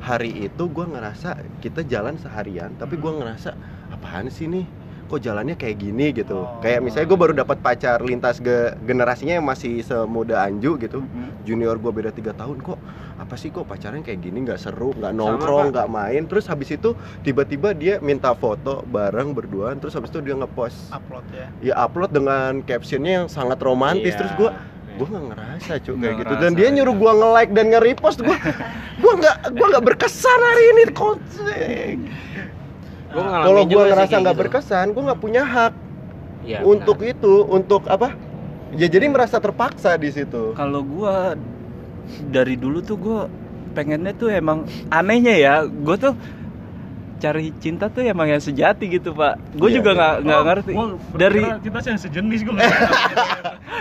[0.00, 3.52] hari itu gua ngerasa kita jalan seharian tapi gua ngerasa
[3.92, 4.64] apaan sih nih?
[5.10, 6.14] Kok jalannya kayak gini?
[6.14, 6.46] gitu.
[6.46, 6.62] Oh.
[6.62, 11.02] kayak misalnya gue baru dapat pacar lintas ge- generasinya yang masih semuda Anju gitu.
[11.42, 12.78] Junior gue beda tiga tahun kok
[13.18, 14.46] apa sih kok pacaran kayak gini?
[14.46, 16.22] Nggak seru nggak nongkrong nggak main.
[16.30, 16.94] Terus habis itu
[17.26, 21.46] tiba-tiba dia minta foto bareng berduaan terus habis itu dia ngepost upload ya.
[21.58, 24.14] ya upload dengan captionnya yang sangat romantis.
[24.14, 24.18] Iya.
[24.22, 24.50] terus gue
[25.00, 26.34] gue nggak ngerasa cuy kayak gitu.
[26.36, 28.36] Dan dia nyuruh gue nge-like dan nge-repost gue
[29.02, 30.82] gue nggak gue nggak berkesan hari ini
[33.24, 34.42] ngalamin kalau gue ngerasa nggak gitu.
[34.44, 35.72] berkesan gue nggak punya hak
[36.40, 37.12] Iya, untuk benar.
[37.12, 38.16] itu untuk apa?
[38.72, 40.56] Ya jadi merasa terpaksa di situ.
[40.56, 41.36] Kalau gua
[42.32, 43.20] dari dulu tuh gua
[43.76, 46.14] pengennya tuh emang anehnya ya, gua tuh
[47.20, 49.36] cari cinta tuh emang yang sejati gitu pak.
[49.52, 49.96] Gue Iya, juga iya.
[49.96, 52.54] nggak nggak ngerti Gua dari kita sih yang sejenis gue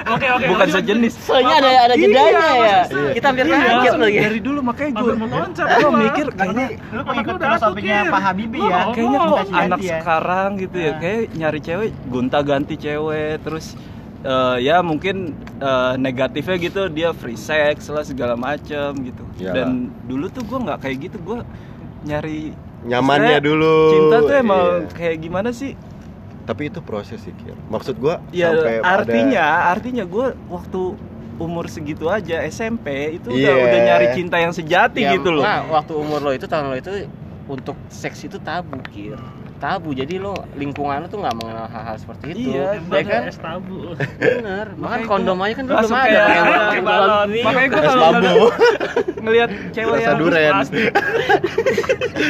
[0.09, 0.45] Oke oke.
[0.47, 0.75] bukan lanjut.
[0.75, 1.13] sejenis.
[1.19, 2.49] Soalnya ada ada Iya, jedanya ya.
[2.79, 3.11] maksudnya.
[3.11, 4.17] Kita hampir Iya, kaget lagi.
[4.19, 5.27] Dari dulu makanya gue gue
[5.79, 5.91] gua.
[5.93, 8.11] mikir kayaknya Lu pengikut filosofinya atukin.
[8.11, 8.79] Pak Habibie ya.
[8.79, 9.97] Oh, kayaknya oh, kok Cinta anak ya.
[9.97, 10.99] sekarang gitu ya Nah.
[10.99, 13.65] kayak nyari cewek gonta ganti cewek terus
[14.21, 15.15] eh, ya mungkin
[15.57, 19.53] eh, negatifnya gitu dia free sex lah segala macem gitu Iyalah.
[19.53, 19.69] dan
[20.05, 21.37] dulu tuh gue nggak kayak gitu gue
[22.01, 22.51] nyari
[22.81, 24.91] nyamannya Maksudnya, dulu cinta tuh emang Iya.
[24.93, 25.73] kayak gimana sih
[26.41, 27.53] tapi itu proses sih Kir.
[27.67, 30.81] maksud gue ya sampai pada- artinya artinya gue waktu
[31.37, 33.63] umur segitu aja SMP itu udah Iya.
[33.63, 36.75] udah nyari cinta yang sejati Ya, gitu loh Nah, waktu umur lo itu tahun lo
[36.75, 36.91] itu
[37.47, 39.17] untuk seks itu tabu, Kir.
[39.59, 39.89] Tabu.
[39.91, 42.39] Jadi lo lingkungan lo tuh nggak mengenal hal-hal seperti itu.
[42.51, 43.21] Iya, ya kan?
[43.25, 43.91] Es tabu.
[44.15, 44.67] Bener.
[44.71, 45.95] Bahkan Makanya kondom gua aja kan belum ada.
[45.99, 47.27] kayak pakai pakai balon.
[47.39, 48.09] makanya gue kalau
[49.19, 50.51] ngeliat cewek Rasa yang duren.
[50.53, 50.91] Plastik.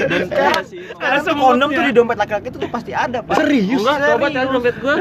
[0.01, 0.81] dan iya sih
[1.21, 1.45] semutnya.
[1.45, 3.35] kondom tuh di dompet laki-laki itu tuh pasti ada, Pak.
[3.37, 4.97] serius Enggak, coba tadi dompet gua.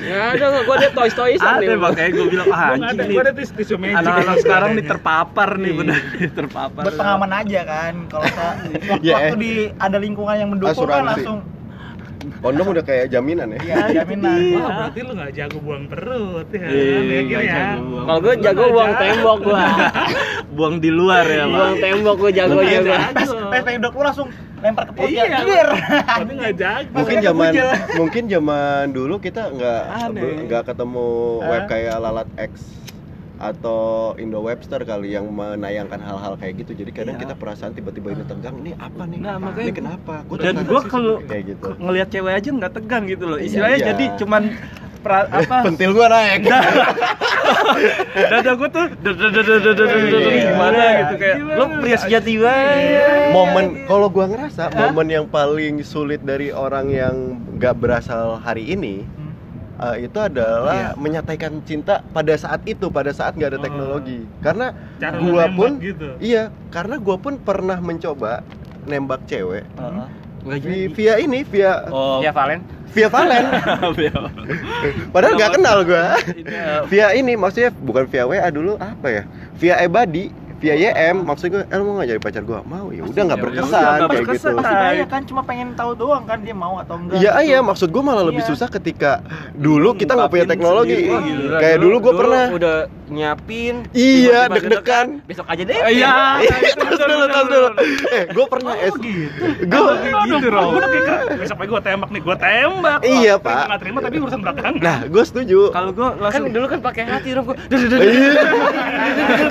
[0.00, 3.20] Ya ada gua, gua ada toys toys ada makanya gue bilang ah Gua gua nih
[3.20, 4.00] ada tis tisu magic.
[4.00, 5.76] anak-anak sekarang nih terpapar nih Iya.
[5.76, 5.96] bener
[6.38, 7.92] terpapar Buat pengalaman aja kan.
[8.08, 8.56] Kalau sa-
[8.88, 9.36] waktu, eh.
[9.36, 11.38] di ada lingkungan yang mendukung kan langsung
[12.38, 14.38] kondom udah kayak jaminan ya ya jaminan.
[14.56, 16.66] Wah, berarti lu nggak jago buang perut ya.
[16.68, 17.62] Iya, ya, ya.
[17.78, 19.62] Kalau gua jago buang tembok gua.
[20.56, 22.92] buang di luar ya Buang tembok gua jago jago.
[23.14, 25.22] Pas pas pengen dok lu langsung lempar ke perut Iya.
[25.24, 25.38] ya.
[25.42, 25.68] Clear.
[26.02, 26.92] Tapi nggak jago.
[26.94, 27.50] mungkin zaman
[27.94, 29.82] mungkin zaman dulu kita nggak
[30.48, 31.08] nggak ketemu
[31.42, 32.52] web kayak lalat X
[33.38, 36.74] atau Indo Webster kali yang menayangkan hal-hal kayak gitu.
[36.76, 37.22] Jadi kadang Iya.
[37.24, 39.18] kita perasaan tiba-tiba ini tegang ini apa nih?
[39.18, 40.14] Nah, ini makanya- kenapa?
[40.24, 41.68] Gua dan gue kalau kayak gitu.
[41.78, 43.38] ngelihat cewek aja nggak tegang gitu loh.
[43.38, 43.86] Iya, istilahnya iya.
[43.88, 44.42] jadi cuman
[45.00, 45.56] pra- apa?
[45.64, 46.42] Pentil gua naik.
[48.28, 50.42] Dada gue tuh dada dada dada dada Iya.
[50.48, 50.82] gimana?
[51.00, 56.50] Gitu kayak lo pria sejati banget momen kalau gua ngerasa momen yang paling sulit dari
[56.50, 57.14] orang yang
[57.54, 59.06] nggak berasal hari ini
[59.78, 60.90] eh, itu adalah Iya.
[60.94, 63.64] menyatakan cinta pada saat itu pada saat nggak ada Oh.
[63.64, 64.18] teknologi.
[64.38, 64.66] Karena
[64.96, 66.08] Cara gua pun gitu.
[66.18, 68.42] iya karena gua pun pernah mencoba
[68.84, 69.62] nembak cewek
[70.38, 72.18] Enggak Vi- via ini via oh.
[72.20, 72.62] Ya Valen.
[72.94, 73.44] via Valen.
[75.10, 76.16] Padahal nggak kenal gua.
[76.16, 79.22] Eh, via ini maksudnya bukan via WA dulu apa ya?
[79.54, 83.02] Via Ebadi via YM maksud gue eh, lu mau nggak jadi pacar gua mau ya
[83.02, 84.34] udah nggak Ya udah, berkesan kayak berkesan.
[84.34, 87.16] gitu Pasti daya kan cuma pengen tahu doang kan dia mau atau enggak.
[87.16, 87.46] Iya gitu.
[87.46, 88.50] iya maksud gue malah lebih Iya.
[88.50, 91.08] susah ketika dulu kita nggak punya teknologi sendiri.
[91.08, 91.58] Wah, gila.
[91.58, 92.76] kayak dulu gue pernah udah
[93.08, 93.74] nyiapin.
[93.90, 95.06] Iya, deg-degan.
[95.24, 95.78] Besok aja deh.
[95.88, 96.12] iya
[96.78, 97.68] terus dulu terus dulu
[98.10, 99.14] eh gue pernah es gue
[100.28, 100.48] gitu
[100.98, 102.98] kayak besok pagi gua tembak nih, gua tembak.
[103.00, 103.46] Iya, Pak.
[103.48, 104.72] terima nggak terima tapi urusan belakangan.
[104.78, 107.44] nah gue setuju kalau gue Kan dulu kan pakai hati Rom.
[107.44, 108.32] Gua, Iya.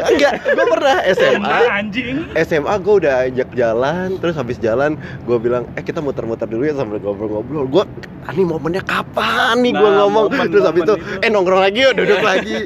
[0.11, 2.15] enggak gue pernah SMA anjing.
[2.37, 6.73] SMA gue udah ajak jalan terus habis jalan gue bilang eh kita muter-muter dulu ya
[6.73, 7.65] sambil ngobrol-ngobrol.
[7.65, 7.83] Gue
[8.27, 10.25] ini momennya kapan nih gue Nah, ngomong?
[10.29, 12.57] momen- terus habis itu eh nongkrong lagi yuk duduk lagi.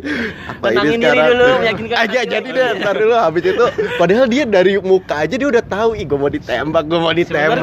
[0.48, 1.28] Apa ini diri sekarang?
[1.30, 3.16] dulu, meyakinkan aja jadi deh ntar dulu.
[3.16, 3.66] Habis itu
[3.96, 7.62] padahal dia dari muka aja dia udah tahu ih gue mau ditembak gue mau ditembak.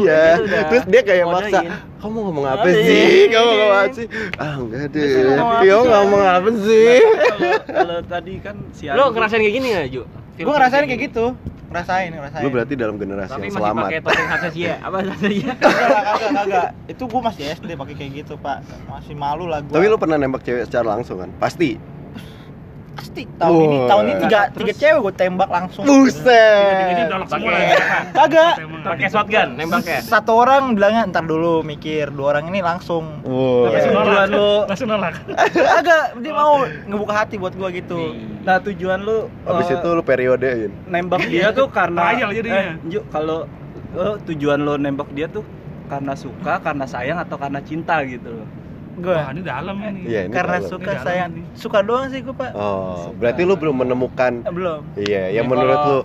[0.00, 0.24] iya.
[0.38, 0.62] udah.
[0.66, 1.60] Terus dia kayak maksa
[2.00, 2.86] kamu ngomong apa Ngodein.
[2.88, 5.08] sih kamu ngomong apa sih ah enggak deh
[5.62, 5.88] Yo sih?
[5.88, 6.88] ngomong apa sih
[7.76, 10.02] kalau tadi kan si Lo ngerasain kayak gini nggak Ju?
[10.40, 11.36] Gue ngerasain kayak gitu.
[11.68, 12.40] Ngerasain, ngerasain.
[12.40, 14.74] lu berarti dalam generasi Tapi yang masih selamat pakai topeng Hansasia.
[14.88, 15.52] Apa Hansasia?
[15.54, 16.68] Kagak, kagak, kagak.
[16.88, 18.58] Itu gue masih SD pakai kayak gitu, Pak.
[18.88, 19.70] Masih malu lah gue.
[19.70, 21.76] tapi lu pernah nembak cewek secara langsung kan pasti
[22.90, 23.86] pasti tahun ini Wah.
[23.86, 26.26] tahun ini tiga tiga cewek gue tembak langsung Ini Buset.
[26.26, 27.78] ya.
[28.12, 29.48] kagak Pakai shotgun.
[29.54, 30.00] Nembak ya?
[30.00, 33.20] satu orang bilangnya ntar dulu mikir dua orang ini langsung.
[33.22, 34.04] Langsung nolak.
[34.06, 35.14] Tujuan lu Langsung nolak.
[35.54, 36.52] agak dia mau
[36.84, 40.70] ngebuka hati buat gua gitu Nah tujuan lu Habis eh, itu lu periodein.
[40.86, 42.74] nembak dia tuh karena jadinya.
[42.80, 43.44] eh, kalau
[43.92, 45.44] eh, tujuan lo nembak dia tuh
[45.86, 48.46] karena suka, karena sayang atau karena cinta gitu loh.
[49.00, 50.00] Gua Wah, ini dalam ini.
[50.06, 50.68] Iya, ini karena dalam.
[50.68, 51.44] suka Ini dalam sayang nih.
[51.54, 55.50] suka doang sih gua pak Oh, berarti lu belum menemukan Eh, belum Iya, yang Ya,
[55.50, 55.98] menurut lu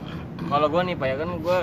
[0.45, 1.59] kalau- gua nih Pak ya kan gua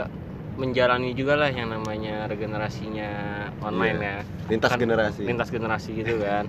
[0.52, 3.10] menjalani juga lah yang namanya regenerasinya
[3.58, 4.12] online Iya.
[4.12, 4.16] ya.
[4.48, 5.20] lintas Kan- generasi.
[5.24, 6.44] Lintas generasi gitu kan.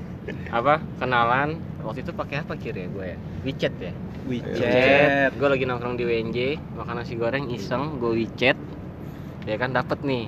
[0.50, 0.84] Apa?
[1.00, 3.18] Kenalan waktu itu pakai apa kira ya gue ya?
[3.42, 3.94] WeChat ya.
[4.26, 5.32] WeChat.
[5.34, 6.38] Gue lagi nongkrong di WNJ,
[6.74, 8.60] makan nasi goreng iseng, gue WeChat.
[9.46, 10.28] Ya kan dapet nih.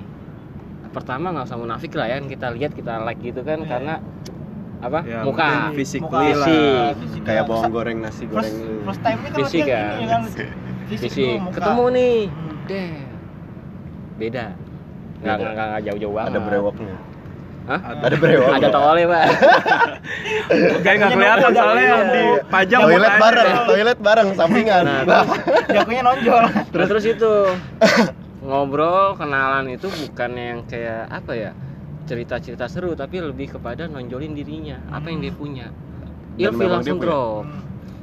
[0.88, 3.68] Pertama nggak usah munafik lah ya, kita lihat kita like gitu kan Iya.
[3.68, 3.94] karena
[4.78, 4.98] apa?
[5.02, 5.48] Ya, Muka.
[5.72, 6.18] Muka.
[6.20, 6.46] lah.
[6.94, 7.22] Fisik.
[7.22, 8.74] Kayak bawang goreng nasi first, goreng lu.
[8.84, 9.84] first time kan Fisik dia ya.
[10.06, 10.48] kan fisik,
[10.86, 11.36] Fisik.
[11.50, 12.16] Ketemu nih.
[12.26, 12.66] Hmm.
[12.66, 12.90] Deh.
[14.16, 14.44] Beda.
[15.16, 16.30] Nggak, nggak, jauh-jauh banget.
[16.30, 16.96] Ada brewoknya.
[17.66, 17.80] Hah?
[17.98, 18.48] Ada brewok.
[18.52, 19.24] Ada tolnya, Pak.
[20.86, 23.18] Kayak nggak kelihatan soalnya yang dipajang Toilet mukanya.
[23.18, 24.82] bareng, toilet bareng sampingan.
[24.86, 25.24] Nah, Nah,
[25.66, 27.32] jagonya nonjol terus terus itu
[28.46, 31.50] ngobrol kenalan itu bukan yang kayak apa ya
[32.06, 34.78] cerita-cerita seru tapi lebih kepada nonjolin dirinya.
[34.88, 35.66] Apa yang dia punya.
[36.32, 37.06] Dan ilfil langsung punya.
[37.06, 37.44] drop.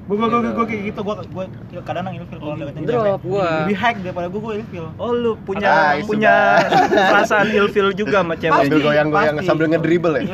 [0.04, 1.44] Gua gua gua gua kayak gitu gua gua
[1.82, 3.64] kadang ilfil kalau deketin drop gua.
[3.64, 4.86] Lebih hack daripada gua gua ilfil.
[4.98, 6.36] Oh lu punya Ah, punya
[7.10, 8.52] perasaan ilfil juga sama cewek.
[8.60, 9.48] sambil goyang-goyang pasti.
[9.48, 10.26] sambil ngedribble ya.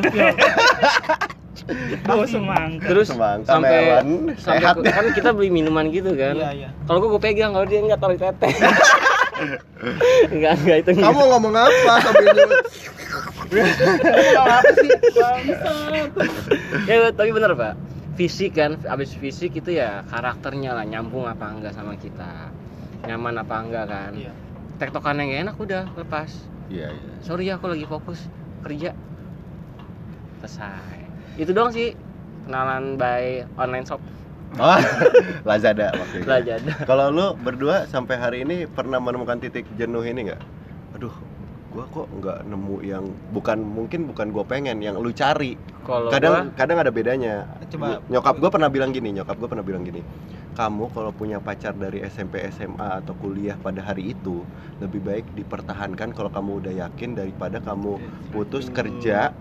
[2.10, 2.82] Oh, semangka.
[2.84, 4.76] terus Semangka, sampai melon, sampai sehat.
[4.82, 6.34] kan kita beli minuman gitu kan.
[6.34, 6.70] Iya iya.
[6.84, 8.54] Kalau gua gua pegang kalau dia nggak taruh di teteh
[10.30, 11.06] enggak enggak itu enggak.
[11.06, 11.94] Kamu ngomong apa?
[12.02, 12.38] Sambil?
[13.58, 14.90] Apa sih?
[16.86, 17.74] Ya tapi bener pak.
[18.20, 22.52] Fisik kan abis fisik itu ya karakternya lah nyambung apa enggak sama kita.
[23.08, 24.14] Nyaman apa enggak kan.
[24.16, 24.34] Iya.
[24.80, 26.32] tektokan yang enak udah lepas.
[26.72, 27.12] Iya, iya.
[27.20, 28.32] sorry ya aku lagi fokus
[28.64, 28.96] kerja.
[30.40, 31.04] Selesai.
[31.36, 32.00] Itu doang sih
[32.48, 34.00] kenalan by online shop.
[34.58, 34.80] Oh,
[35.48, 36.26] Lazada itu.
[36.26, 36.58] belajar
[36.90, 40.42] Kalau lu berdua sampai hari ini pernah menemukan titik jenuh ini nggak?
[40.98, 41.14] Aduh,
[41.70, 45.54] gua kok nggak nemu yang bukan mungkin bukan gua pengen yang lu cari.
[45.86, 47.46] kalau Kadang gua kadang ada bedanya.
[47.70, 48.02] Coba.
[48.10, 50.02] nyokap gua pernah bilang gini, nyokap gua pernah bilang gini.
[50.58, 54.44] Kamu kalau punya pacar dari SMP, SMA atau kuliah pada hari itu
[54.82, 58.02] lebih baik dipertahankan kalau kamu udah yakin daripada kamu
[58.34, 59.32] putus kerja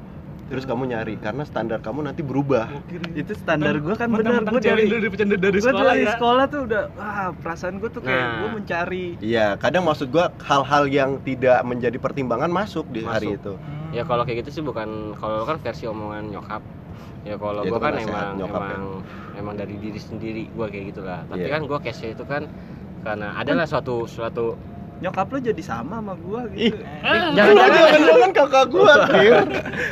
[0.49, 2.73] terus kamu nyari karena standar kamu nanti berubah.
[3.13, 6.13] Itu standar gue kan bener Mentang-mentang gue dari dari dari, dari gue sekolah dari ya.
[6.17, 8.35] sekolah tuh udah wah perasaan gue tuh kayak Nah.
[8.35, 13.39] gue mencari Iya, kadang maksud gua hal-hal yang tidak menjadi pertimbangan masuk di hari Masuk.
[13.39, 13.53] itu.
[13.91, 16.61] ya kalau kayak gitu sih bukan kalau kan versi omongan nyokap
[17.23, 18.69] ya kalau Ya, gua itu kan kan emang nyokap ya.
[18.71, 18.85] emang
[19.35, 21.51] emang dari diri sendiri gua kayak gitulah tapi Iya.
[21.51, 22.49] kan gua case itu kan
[22.99, 24.57] karena adalah suatu suatu
[24.99, 26.71] nyokap lo jadi sama sama gue Ih.
[26.71, 28.95] gitu Ah, Jangan-jangan jangan kakak gua,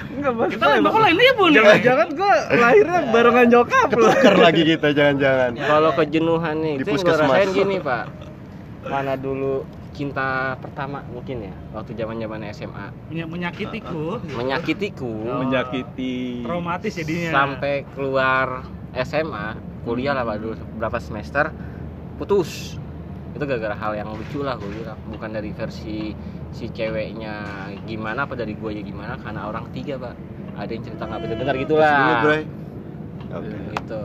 [0.08, 1.54] enggak maksud Kita bapak lain ibu nih.
[1.56, 5.50] jangan-jangan gue lahirnya barengan nyokap lo Ketuker lagi kita jangan-jangan.
[5.56, 7.30] kalau kejenuhan nih Di itu yang gua puskesmas.
[7.30, 8.04] rasain gini pak
[8.84, 9.54] mana dulu
[9.90, 14.20] cinta pertama mungkin ya waktu zaman zaman SMA Menya- menyakitiku.
[14.28, 15.38] menyakitiku Oh.
[15.40, 17.30] menyakiti Traumatis jadinya.
[17.32, 21.48] sampai keluar SMA kuliah lah pak dulu berapa semester
[22.14, 22.76] putus
[23.36, 26.16] itu gara-gara hal yang lucu lah gue bilang bukan dari versi
[26.50, 27.34] si ceweknya
[27.84, 30.14] gimana apa dari gue ya gimana karena orang ketiga pak
[30.56, 32.42] ada yang cerita nggak benar-benar gitu Dulu, lah Bray.
[33.28, 33.56] Oke.
[33.74, 34.00] gitu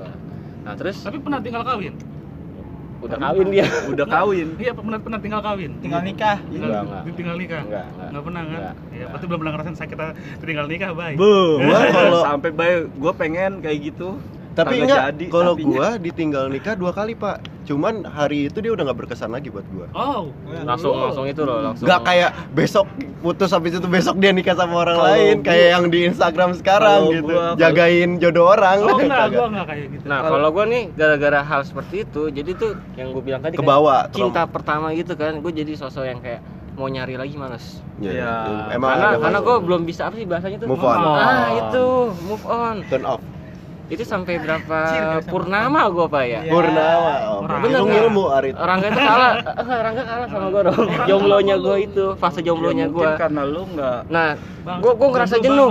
[0.62, 1.96] nah terus Tapi pernah tinggal kawin.
[3.02, 5.72] udah kawin dia udah kawin Iya, pernah pernah tinggal kawin.
[5.80, 7.04] tinggal nikah Tinggal, Enggak, enggak.
[7.16, 7.62] tinggal nikah.
[7.64, 8.52] enggak enggak Nggak pernah kan?
[8.52, 9.08] Enggak, Ya, enggak.
[9.08, 9.98] berarti belum pernah ngerasain sakit
[10.44, 11.16] tinggal nikah, baik.
[11.16, 14.10] Bu, Gua kalau- sampai baik gue pengen kayak gitu
[14.52, 17.40] Tapi enggak, jadi, kalau gua ditinggal nikah dua kali, Pak.
[17.64, 19.88] Cuman hari itu dia udah nggak berkesan lagi buat gua.
[19.92, 20.28] Oh,
[20.62, 22.84] langsung langsung itu loh langsung Gak kayak besok
[23.22, 26.50] putus habis itu besok dia nikah sama orang Kalau lain gua- kayak yang di Instagram
[26.54, 27.32] sekarang kalau gitu.
[27.32, 28.78] gua- Jagain jodoh orang.
[28.82, 30.04] oh enggak, gua enggak kayak gitu.
[30.04, 33.62] Nah, kalau gue nih gara-gara hal seperti itu, jadi tuh yang gue bilang tadi kan,
[33.62, 36.44] Kebawa, cinta pertama gitu kan, gue jadi sosok yang kayak
[36.74, 37.80] mau nyari lagi males.
[38.00, 38.34] Iya, Ya.
[38.44, 38.64] iya.
[38.74, 40.68] Emang karena karena gue belum bisa apa sih bahasanya tuh?
[40.68, 40.98] Move on.
[41.00, 41.86] Ah itu
[42.26, 42.76] move on.
[42.90, 43.22] turn off.
[43.92, 44.78] Itu sampai berapa
[45.28, 46.40] purnama gue pak ya?
[46.42, 46.52] Iya.
[46.52, 47.12] Purnama.
[47.28, 48.02] Oh, Bener, nggak?
[48.08, 48.56] ilmu Arit.
[48.56, 50.80] Rangga itu kalah, eh, Rangga kalah sama gue dong.
[51.06, 53.20] Jomblonya gue itu, fase jomblonya Ya, mungkin gue.
[53.20, 54.30] karena lu nggak Nah,
[54.64, 55.70] Bang, gue gue ngerasa jenuh.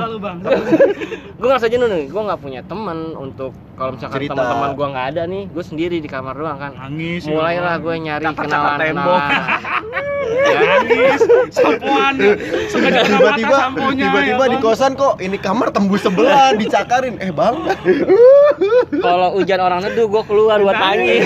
[1.41, 2.05] gue ngerasa jenuh nih.
[2.07, 4.37] Gue nggak punya teman untuk kalau misalkan Cerita.
[4.37, 6.73] teman-teman gue nggak ada nih, gue sendiri di kamar doang kan.
[6.77, 7.25] Nangis.
[7.25, 8.93] ya mulailah gue nyari kenalan ya
[10.21, 12.15] nangis sampoan
[12.67, 13.57] sengaja tiba-tiba
[13.91, 17.57] tiba-tiba ya di kosan kok ini kamar tembus sebelah dicakarin eh bang
[18.93, 21.25] Kalau hujan orang neduh gue keluar buat nangis.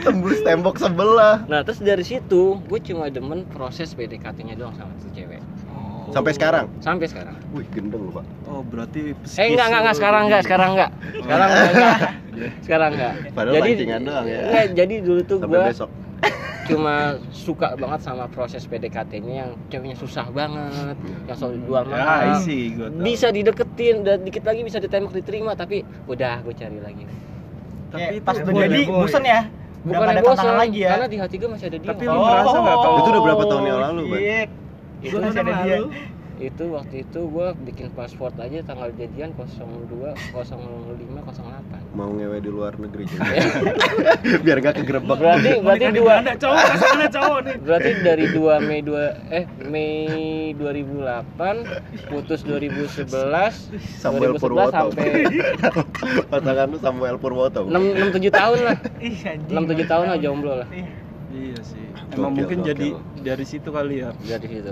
[0.00, 5.10] tembus tembok sebelah Nah terus dari situ gue cuma demen proses PDKT-nya doang sama tuh
[5.10, 5.40] cewek.
[6.10, 7.34] sampai sekarang Sampai sekarang.
[7.50, 10.90] wih gendeng lu pak Oh, berarti Eh enggak enggak enggak sekarang enggak sekarang enggak.
[11.16, 11.70] Sekarang enggak.
[11.70, 11.98] enggak.
[12.64, 13.14] Sekarang enggak.
[13.32, 13.70] Padahal jadi
[14.02, 14.38] doang ya.
[14.42, 15.90] enggak, jadi dulu tuh sampai gue besok
[16.72, 16.94] cuma
[17.30, 20.96] suka banget sama proses PDKT-nya yang ceweknya susah banget,
[21.28, 21.52] yang soal
[21.92, 23.04] Ya, sih, gua tahu.
[23.04, 27.04] Bisa dideketin dan dikit lagi bisa ditembak diterima tapi udah gue cari lagi.
[27.92, 29.40] Tapi Tapi pas itu udah jadi bosan ya.
[29.82, 30.90] Bukan ada yang bosan lagi ya.
[30.96, 31.90] Karena di hati gue masih ada dia.
[31.92, 34.20] Tapi lu merasa nggak kalau Itu udah berapa tahun yang lalu, Ban?
[34.20, 34.40] Iya.
[35.02, 35.78] itu masih ada dia.
[36.42, 42.50] Itu waktu itu gue bikin pasport aja tanggal jadian 02 05 08 mau ngewe di
[42.50, 43.28] luar negeri juga.
[44.40, 45.18] biar nggak kegerebek.
[45.20, 47.56] Berarti berarti dua Belanda cowok pasangannya cowok nih.
[47.60, 49.92] Berarti dari 2 Mei 2 eh Mei
[50.56, 53.12] 2008 putus 2011
[54.00, 54.72] Samuel 2011 Purwoto.
[54.72, 55.10] sampai
[56.32, 57.60] pasangan lu Samuel Purwoto.
[57.68, 58.76] 6 6 7 tahun lah.
[58.98, 59.52] Ih, anjing.
[59.52, 60.68] 6 7 tahun lah jomblo lah
[61.32, 61.86] Iya sih.
[61.88, 62.68] Gokil, Emang mungkin gokil.
[62.68, 62.88] jadi
[63.24, 64.12] dari situ kali ya.
[64.20, 64.68] dari situ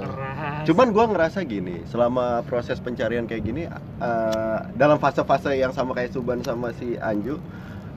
[0.66, 3.64] Cuman gua ngerasa gini, selama proses pencarian kayak gini
[3.98, 7.40] eh, dalam fase-fase yang sama kayak Suban sama si Anju,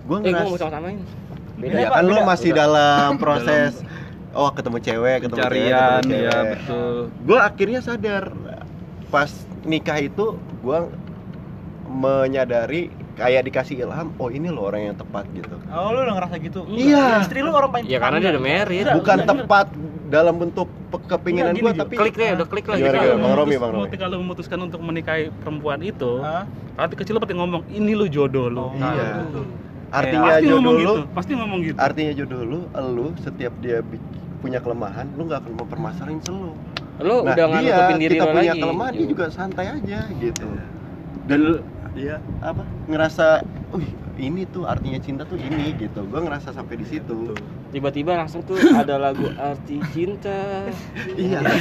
[0.05, 1.11] gua eh gue mau ngerasa sama-samain ya
[1.53, 2.25] Beda, kan Pak, lu beda.
[2.25, 3.71] masih dalam proses
[4.33, 6.51] oh ketemu cewek, ketemu cewek, Pencarian ketemu ya cewek.
[6.55, 6.95] betul.
[7.21, 8.23] Gua akhirnya sadar
[9.07, 9.29] pas
[9.63, 10.25] nikah itu
[10.59, 10.87] gua
[11.85, 15.53] menyadari kayak dikasih ilham, oh ini loh orang yang tepat gitu.
[15.69, 16.65] Oh, lu udah ngerasa gitu?
[16.65, 17.21] Iya.
[17.21, 19.67] Istri lu orang paling ya karena dia udah married Bukan tepat
[20.09, 20.69] dalam bentuk
[21.09, 23.13] kepinginan gua tapi klik deh udah klik lah Gimana, gitu gimana?
[23.17, 23.85] Bang Kalau Romi, Bang Romi.
[23.89, 26.11] Ketika lu memutuskan untuk menikahi perempuan itu,
[26.77, 28.69] hati kecil lu pasti ngomong ini lu jodoh lu.
[28.69, 29.25] Oh, Iya.
[29.25, 29.41] gitu.
[29.93, 31.77] Artinya pasti jodoh ngomong lu, gitu, pasti ngomong gitu.
[31.77, 32.59] artinya jodoh lu,
[32.93, 33.77] lu setiap dia
[34.41, 36.51] punya kelemahan, lu nggak akan mempermasalahin selu.
[37.01, 39.99] lu Nah, udah nggak dia nutupin diri kita punya lagi kelemahan, dia juga santai aja
[40.17, 40.47] gitu.
[41.25, 41.41] Dan
[41.93, 42.61] dia apa?
[42.85, 43.87] Ngerasa, "Wih,
[44.17, 47.33] ini tuh artinya cinta tuh ini gitu." Gua ngerasa sampai di situ.
[47.69, 50.69] tiba-tiba langsung tuh ada lagu arti cinta
[51.17, 51.57] Iya, Karena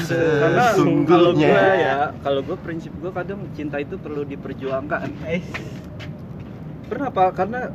[1.08, 1.48] kalau sesungguhnya.
[1.48, 5.08] gue ya, kalau gue prinsip gue kadang cinta itu perlu diperjuangkan.
[5.24, 5.40] Eh,
[6.84, 7.32] Kenapa?
[7.32, 7.72] Karena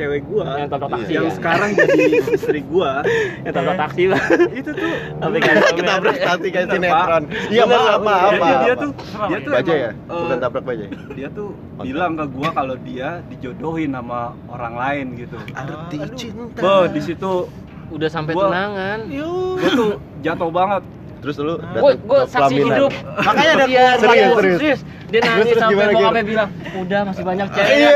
[0.00, 1.32] cewek gue yang tabrak taksi yang ya?
[1.32, 2.90] sekarang jadi istri gue
[3.44, 4.92] yang tabrak taksi lah itu tuh
[5.22, 5.36] tapi
[5.70, 7.22] Ketabrak hati kayak Bener, sinetron.
[7.48, 8.60] Iya, maaf, maaf, dia, maaf.
[8.60, 8.90] dia tuh
[9.28, 9.90] dia tuh baja ya?
[9.90, 10.82] eh, Bukan tabrak baja.
[10.82, 10.90] ya?
[11.12, 11.48] dia tuh
[11.78, 15.36] bilang ke gua kalau dia dijodohin sama orang lain gitu.
[15.52, 16.58] Arti cinta.
[16.58, 17.32] Bo, di situ
[17.90, 19.90] udah sampai Gua- tunangan gua tuh
[20.20, 20.82] jatuh banget.
[21.20, 22.64] Terus lu gue datang gue ke saksi pelaminan.
[22.72, 22.92] hidup
[23.28, 24.80] Makanya ada iya, serius, serius, serius.
[25.06, 26.20] dia nangis sampai gimana, bokapnya gimana?
[26.24, 26.48] bilang
[26.80, 27.90] udah masih banyak cewek Iya.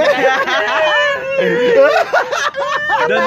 [3.05, 3.21] Dan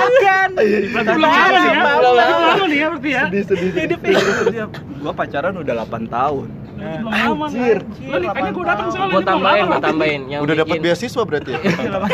[0.57, 3.23] belum lama nih ya, nih ya berarti ya.
[3.45, 4.65] Sedih, sedih,
[5.03, 6.47] gua pacaran udah 8 tahun.
[6.77, 6.97] Nih.
[7.05, 7.77] Anjir.
[7.99, 11.59] Nikahnya gua datang soalnya gue tambahin gue tambahin yang Udah dapat beasiswa berarti ya?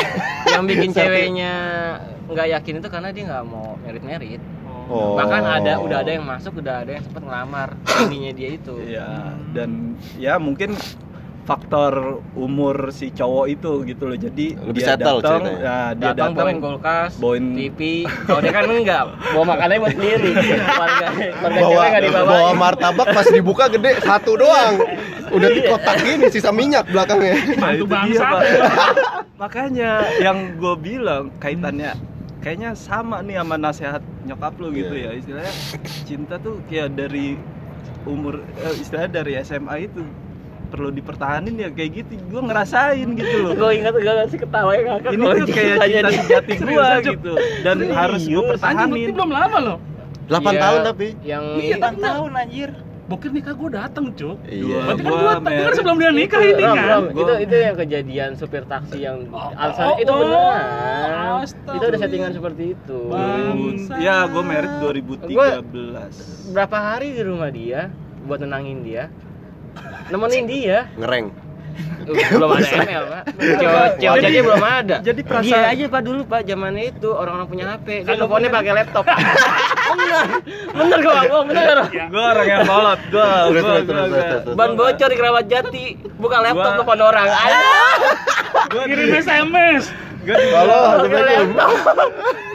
[0.55, 1.53] yang bikin ceweknya
[2.23, 4.41] nggak yakin itu karena dia nggak mau merit merit
[4.83, 5.15] Oh.
[5.15, 7.69] bahkan ada udah ada yang masuk udah ada yang sempat ngelamar.
[8.03, 8.75] Ininya dia itu.
[8.83, 10.75] Iya, dan ya mungkin
[11.43, 11.93] faktor
[12.33, 14.15] umur si cowok itu gitu loh.
[14.15, 17.79] Jadi Lebih dia datang, ya, dia datang bawain kulkas, bawain- TV.
[18.23, 20.31] Kalau dia kan enggak, bawa makanannya buat sendiri.
[21.43, 22.25] Bawa dibawa.
[22.25, 24.75] bawa martabak pas dibuka gede satu doang
[25.29, 28.23] udah di kotak gini sisa minyak belakangnya Nah, itu dia, bangsa.
[28.23, 28.41] Pak.
[29.41, 31.97] Makanya yang gue bilang kaitannya
[32.39, 35.09] kayaknya sama nih sama nasihat nyokap lu gitu Iya.
[35.09, 35.53] ya istilahnya
[36.03, 37.35] cinta tuh kayak dari
[38.03, 40.03] umur eh, istilahnya dari SMA itu
[40.73, 44.85] perlu dipertahanin ya kayak gitu gue ngerasain gitu loh Gue ingat gak sih ketawa yang
[44.89, 46.99] ngakak ini tuh kayak cinta sejati gue aja.
[47.05, 47.93] gitu dan Serius.
[47.93, 49.77] harus gue pertahanin belum lama loh.
[50.25, 52.69] 8 Iya, tahun tapi yang Iya, 8 tahun anjir.
[53.03, 54.39] Bokir nikah gua datang, Cuk.
[54.47, 55.75] iya Berarti kan Gua gua tapi kan married.
[55.75, 56.87] sebelum dia nikah Itu, ini Rom, kan.
[56.87, 60.17] Rom, Gua- itu itu yang kejadian supir taksi yang Oh, alasan oh, itu oh.
[60.17, 60.63] beneran
[61.37, 61.75] Astaga.
[61.75, 63.93] itu ada settingan seperti itu Bangsa.
[63.99, 67.91] ya gue merit 2013 berapa hari di rumah dia
[68.23, 69.11] buat nenangin dia
[70.09, 70.77] nemenin dia.
[70.95, 71.27] Ngereng.
[72.03, 73.23] Belum ada ML pak.
[73.39, 74.95] Cewek cewek aja belum ada.
[74.99, 78.71] Jadi dia perasaan- aja pak dulu pak zamannya itu orang-orang punya HP dia teleponnya pakai
[78.75, 79.03] laptop.
[79.93, 80.25] Bener
[80.73, 84.55] bener gak bohong bener gak gue orang yang terus, terus.
[84.55, 85.85] ban bocor di kerabat jati
[86.17, 87.27] buka laptop Gua- telepon orang.
[87.29, 87.61] Ayo.
[88.83, 89.83] Kirim SMS.
[90.23, 92.52] assalamualaikum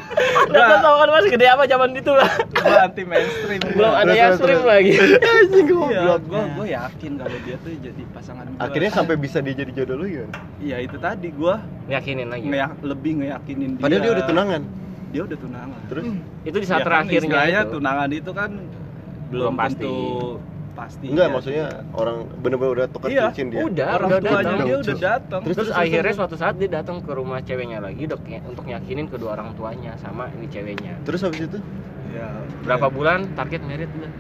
[0.49, 2.31] laptop tau kan masih gede apa zaman itu lah.
[2.49, 3.61] Gue anti mainstream.
[3.73, 4.93] Belum ada yang stream lagi.
[5.39, 6.21] Anjing iya goblok.
[6.25, 9.97] gue gue yakin kalau dia tuh jadi pasangan gue akhirnya sampai bisa dia jadi jodoh
[9.99, 10.25] lu ya
[10.59, 11.55] iya itu tadi gue
[11.87, 12.47] yakinin lagi.
[12.47, 13.83] ngeyak lebih ngeyakinin dia.
[13.83, 14.63] Padahal dia udah tunangan.
[15.09, 15.81] Dia udah tunangan.
[15.89, 16.05] Terus?
[16.45, 17.73] Itu di saat Ya kan terakhirnya istilahnya itu.
[17.75, 18.51] tunangan itu kan
[19.29, 19.85] belum Belum pasti.
[19.85, 19.97] tentu
[20.79, 21.33] pasti Enggak, ya.
[21.35, 23.61] maksudnya orang bener-bener udah tukar Iya, cincin dia.
[23.67, 24.59] Udah, orang udah tuanya datang.
[24.63, 28.23] dia udah datang Terus, Terus, akhirnya suatu saat dia datang ke rumah ceweknya lagi untuk
[28.23, 30.95] untuk yakinin kedua orang tuanya sama ini ceweknya.
[31.03, 31.59] Terus habis itu
[32.09, 32.27] ya
[32.63, 34.13] Berapa bulan target merit udah.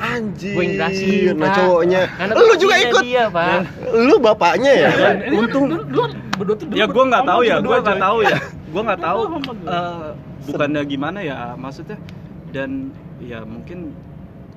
[0.00, 0.56] anjir.
[0.56, 2.00] Gue jelasin, nah cowoknya.
[2.10, 3.02] Karena Lu juga ikut.
[3.04, 3.60] dia, Pak.
[3.92, 4.88] Lu bapaknya ya?
[5.22, 6.04] Ini untung dulu, dulu
[6.40, 8.38] berdua tuh ya gue nggak tahu ya gue nggak tahu ya
[8.72, 9.20] gue nggak tahu
[9.68, 10.08] eh,
[10.48, 12.00] bukannya gimana ya maksudnya
[12.48, 12.88] dan
[13.20, 13.92] ya mungkin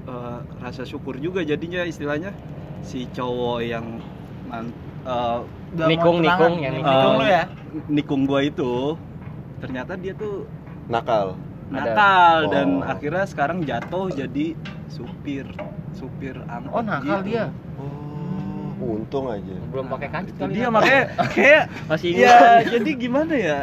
[0.06, 2.32] eh, rasa syukur juga jadinya istilahnya
[2.82, 3.86] si cowok yang
[4.45, 4.70] man,
[5.01, 5.39] eh,
[5.74, 7.14] Udah mau Nikung, nikung, yang nikung nikung.
[7.16, 7.43] lu ya
[7.88, 8.93] nikung gua itu
[9.58, 10.45] ternyata dia tuh
[10.86, 11.34] Nakal.
[11.66, 11.80] Ada.
[11.82, 12.86] nakal dan Oh.
[12.86, 14.54] akhirnya sekarang jatuh jadi
[14.88, 15.47] supir
[15.91, 17.34] supir angkot Oh, nakal gitu.
[17.34, 17.45] dia.
[17.80, 19.56] Oh, untung aja.
[19.68, 20.51] Belum pakai kancut kali.
[20.51, 20.70] dia ya.
[20.70, 22.62] makanya kayak masih ya ingat.
[22.70, 23.60] jadi gimana ya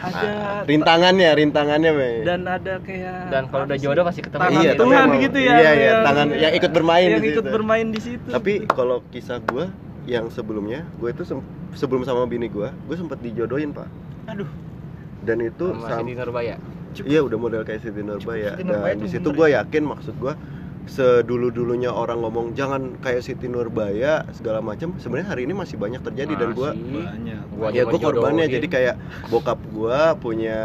[0.00, 0.30] ada
[0.64, 2.10] Rintangannya, rintangannya, Be.
[2.22, 4.40] dan ada kayak Dan kalau udah jodoh pasti ketemu.
[4.40, 7.28] tangan Iya, Tuhan tapi gitu ya Iya, iya, yang- tangan yang ikut bermain yang di
[7.28, 7.52] ikut situ.
[7.52, 9.68] bermain di situ Tapi kalau kisah gua
[10.04, 11.22] yang sebelumnya, gue itu
[11.72, 13.86] sebelum sama bini gua, gue sempat dijodohin, Pak.
[14.26, 14.48] aduh
[15.20, 16.56] Dan itu Sama sam- Cindy Nurbaya.
[16.98, 20.32] Iya udah model kayak Siti Nurbaya dan di situ gue yakin maksud gue
[20.88, 26.00] sedulu dulunya orang ngomong jangan kayak Siti Nurbaya segala macam sebenarnya hari ini masih banyak
[26.00, 26.80] terjadi dan Masih.
[26.80, 28.96] banyak Gua ya aja gue korbannya jadi kayak
[29.28, 30.60] bokap gue punya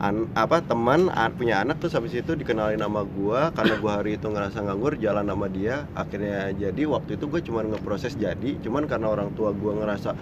[0.00, 4.10] an, apa teman an- punya anak terus habis itu dikenalin sama gue karena gue hari
[4.16, 8.88] itu ngerasa nganggur jalan sama dia akhirnya jadi waktu itu gue cuma ngeproses jadi cuman
[8.88, 10.16] karena orang tua gue ngerasa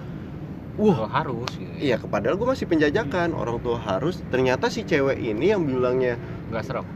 [0.78, 1.74] Wah, harus gitu.
[1.74, 4.22] Iya, padahal gue masih penjajakan orang tua harus.
[4.30, 6.14] Ternyata si cewek ini yang bilangnya
[6.46, 6.86] Enggak serok.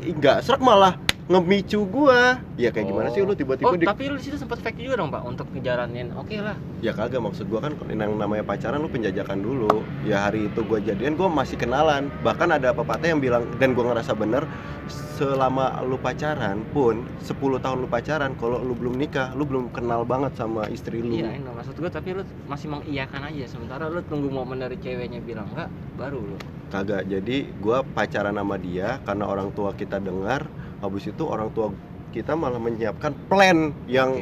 [0.00, 0.96] "Ih, nggak serak malah
[1.30, 2.42] ngemicu gua.
[2.58, 5.14] Ya kayak gimana sih lu tiba-tiba Oh, di tapi lu situ sempat fake juga dong,
[5.14, 6.10] Pak, untuk ngejalanin.
[6.18, 6.58] Oke lah.
[6.82, 9.82] Ya kagak maksud gua kan yang namanya pacaran lu penjajakan dulu.
[10.02, 12.10] Ya hari itu gua jadian gua masih kenalan.
[12.26, 14.44] Bahkan ada pepatah yang bilang dan gua ngerasa bener
[14.90, 20.02] selama lu pacaran pun 10 tahun lu pacaran kalau lu belum nikah, lu belum kenal
[20.02, 21.14] banget sama istri lu.
[21.14, 25.22] Iya, ini maksud gua tapi lu masih mengiyakan aja sementara lu tunggu momen dari ceweknya
[25.22, 26.36] bilang enggak, baru lu.
[26.74, 27.06] Kagak.
[27.06, 30.48] Jadi gua pacaran sama dia karena orang tua kita dengar,
[30.82, 31.70] habis itu orang tua
[32.12, 34.12] kita malah menyiapkan plan yang.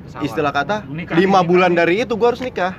[0.00, 0.26] Pesawat.
[0.26, 2.74] istilah kata Nikah lima nih, bulan nikah dari itu gue harus nikah.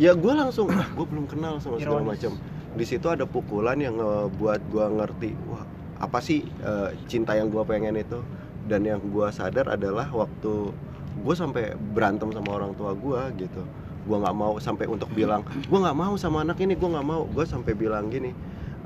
[0.00, 2.32] Ya gue langsung ah gue belum kenal sama segala macam.
[2.72, 5.66] Di situ ada pukulan yang ngebuat gue ngerti wah
[6.00, 8.22] apa sih eh, cinta yang gue pengen itu?
[8.64, 10.72] Dan yang gue sadar adalah waktu
[11.20, 13.60] gue sampai berantem sama orang tua gue gitu.
[14.08, 17.28] Gue nggak mau sampai untuk bilang gue nggak mau sama anak ini gue nggak mau.
[17.28, 18.32] Gue sampai bilang gini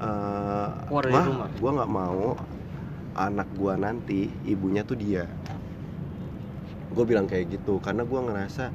[0.03, 2.35] eh Keluar dari "Mah, rumah." gue nggak mau
[3.17, 5.29] anak gue nanti ibunya tuh dia.
[6.93, 8.73] Gue bilang kayak gitu karena gue ngerasa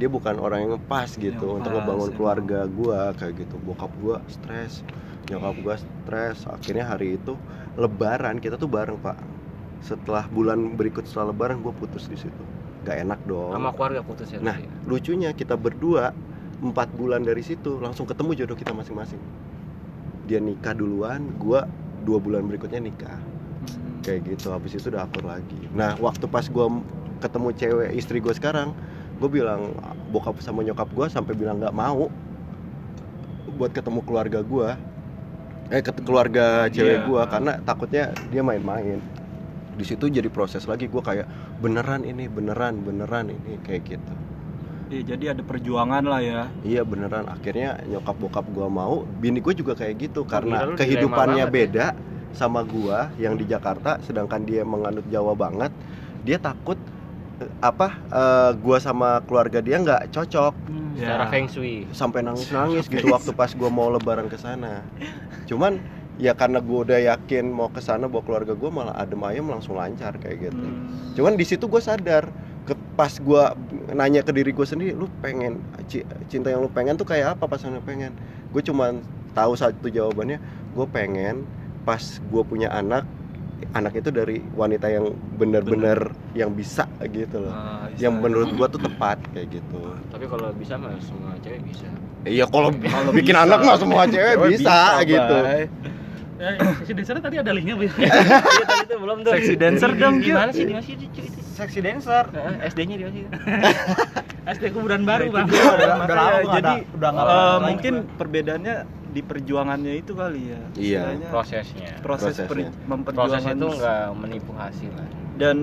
[0.00, 2.16] dia bukan orang yang pas gitu Yang untuk pas, ngebangun emang.
[2.16, 3.56] keluarga gue kayak gitu.
[3.62, 4.82] Bokap gue stres
[5.30, 6.38] nyokap gue stres.
[6.50, 7.38] Akhirnya hari itu
[7.78, 9.16] lebaran kita tuh bareng pak.
[9.82, 12.42] Setelah bulan berikut setelah lebaran gue putus di situ.
[12.82, 13.54] Gak enak dong.
[13.54, 14.42] Sama keluarga putus ya.
[14.42, 14.90] nah berarti.
[14.90, 16.10] lucunya kita berdua
[16.62, 19.22] empat bulan dari situ langsung ketemu jodoh kita masing-masing.
[20.26, 21.60] Dia nikah duluan gue
[22.02, 23.31] dua bulan berikutnya nikah
[24.02, 25.70] kayak gitu habis itu udah akur lagi.
[25.72, 26.84] Nah waktu pas gua m-
[27.22, 28.74] ketemu cewek istri gue sekarang
[29.22, 29.70] gue bilang
[30.10, 32.10] bokap sama nyokap gue sampai bilang nggak mau
[33.54, 34.74] buat ketemu keluarga gua.
[35.70, 37.06] Eh keluarga cewek Iya.
[37.06, 38.98] gua karena takutnya dia main-main.
[39.72, 41.30] Di situ jadi proses lagi gua kayak
[41.62, 44.14] beneran ini beneran beneran ini kayak gitu.
[44.92, 46.42] Iya, jadi ada perjuangan lah ya.
[46.60, 47.24] Iya beneran.
[47.24, 51.88] Akhirnya nyokap bokap gua mau bini gue juga kayak gitu karena kehidupannya ya.
[52.32, 55.70] Sama gua yang di Jakarta sedangkan dia menganut Jawa banget
[56.20, 56.76] dia takut
[57.38, 60.54] eh, apa eh, gua sama keluarga dia nggak cocok
[60.92, 61.30] secara Ya.
[61.30, 61.88] feng shui.
[61.90, 64.84] sampai nangis nangis gitu waktu pas gua mau lebaran ke sana
[65.44, 65.80] cuman
[66.14, 69.74] ya karena gua udah yakin mau ke sana bawa keluarga gua malah adem ayem langsung
[69.74, 71.12] lancar kayak gitu Hmm.
[71.12, 72.28] cuman di situ gue sadar
[72.62, 73.56] ke pas gua
[73.90, 77.44] nanya ke diri gue sendiri lu pengen ci- cinta yang lu pengen tuh kayak apa
[77.46, 78.12] pasangan yang pengen
[78.48, 79.00] gue cuman
[79.32, 80.38] tahu satu jawabannya
[80.70, 81.42] gue pengen
[81.82, 83.02] pas gue punya anak
[83.72, 88.22] anak itu dari wanita yang benar-benar yang bisa gitu loh Ah, yang bisa.
[88.22, 89.80] menurut gua tuh tepat kayak gitu
[90.10, 91.86] Tapi kalau bisa mah semua cewek bisa.
[92.24, 93.44] iya kalau Kalau bikin bisa.
[93.46, 95.64] anak mah semua cewek, bisa, gitu Bay.
[96.36, 97.86] Ya, sesi dancer tadi ada linknya Bu.
[98.02, 98.10] Iya
[98.66, 99.30] tadi tuh belum tuh.
[99.30, 100.34] Seksi dancer dong, Di Gio.
[100.34, 100.64] mana sih?
[100.66, 101.38] Di mana sih di cuy itu?
[101.54, 102.24] Seksi dancer.
[102.66, 103.24] SD-nya di mana sih?
[104.58, 105.46] SD kuburan baru, Bang.
[105.46, 108.76] Udah, udah Makanya, lama gua nggak jadi udah nggak eh, lama mungkin lagi perbedaannya
[109.12, 111.00] di perjuangannya itu kali ya Iya.
[111.04, 111.90] Istilahnya Prosesnya.
[112.00, 115.08] proses per- memperjuangkan Proses itu nggak menipu hasil lah.
[115.32, 115.56] dan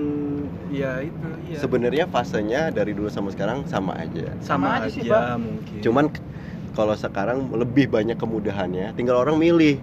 [0.70, 4.90] ya itu ya sebenarnya fasenya dari dulu sama sekarang sama aja sama, Sama aja aja,
[4.90, 5.02] sih,
[5.38, 6.04] mungkin cuman
[6.74, 9.78] kalau sekarang lebih banyak kemudahannya tinggal orang milih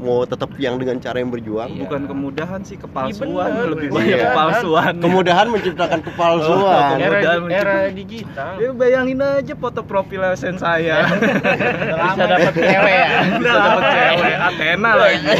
[0.00, 1.80] mau tetap yang dengan cara yang berjuang Iya.
[1.84, 3.68] bukan kemudahan sih kepalsuan bener.
[3.70, 3.94] lebih Iya.
[3.94, 8.56] banyak kepalsuan kemudahan menciptakan kepalsuan Oh, Era, era digital.
[8.56, 11.04] Ya bayangin aja foto profil sen saya.
[12.06, 13.08] Bisa dapat cewek ya.
[13.36, 15.34] Bisa dapat cewek Athena lagi.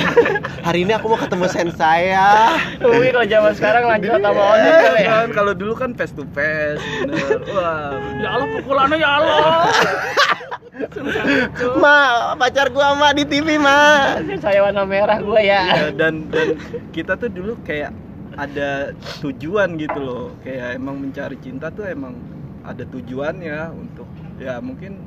[0.61, 5.11] hari ini aku mau ketemu sen saya Mungkin kalau zaman sekarang lanjut sama kali ya.
[5.11, 7.41] Kan kalau dulu kan face to face, bener.
[7.51, 9.41] Wah, Ya Allah pukulannya ya Allah.
[11.83, 15.63] ma pacar gua ma di TV ma Saya warna merah gua ya.
[15.67, 16.57] ya, dan dan
[16.95, 17.93] kita tuh dulu kayak
[18.39, 20.27] ada tujuan gitu loh.
[20.41, 22.17] Kayak emang mencari cinta tuh emang
[22.65, 24.07] ada tujuannya untuk
[24.39, 25.03] ya mungkin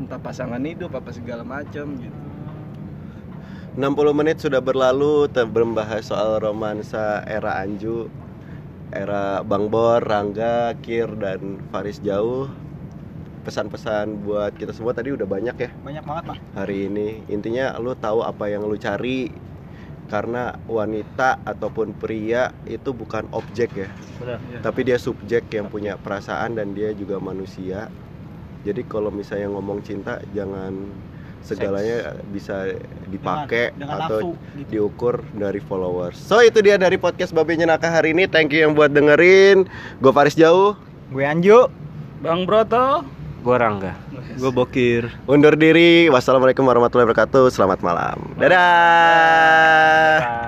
[0.00, 2.18] entah pasangan hidup apa segala macam gitu.
[3.72, 8.04] 60 menit sudah berlalu te- membahas soal romansa era Anju
[8.92, 12.52] era Bang Bor, Rangga, Kir dan Faris Jauh
[13.42, 16.36] pesan-pesan buat kita semua tadi udah banyak ya Banyak banget, Pak.
[16.54, 19.28] hari ini intinya lu tahu apa yang lu cari
[20.06, 24.38] karena wanita ataupun pria itu bukan objek ya Benar.
[24.60, 27.88] tapi dia subjek yang punya perasaan dan dia juga manusia
[28.62, 30.74] jadi kalau misalnya ngomong cinta jangan
[31.42, 32.70] segalanya bisa
[33.08, 34.68] dipakai Dengan- dengan atau nafsu, gitu.
[34.70, 38.76] diukur dari followers so itu dia dari podcast Babe Nyenaka hari ini thank you yang
[38.76, 39.66] buat dengerin
[39.98, 40.76] gue Faris Jauh
[41.08, 41.68] Gue Anju.
[42.24, 43.04] Bang Broto.
[43.42, 43.98] Gua Rangga.
[44.38, 45.10] Gue bokir.
[45.26, 46.06] undur diri.
[46.08, 47.50] Wassalamualaikum warahmatullahi wabarakatuh.
[47.50, 48.38] Selamat malam.
[48.38, 50.42] Dadah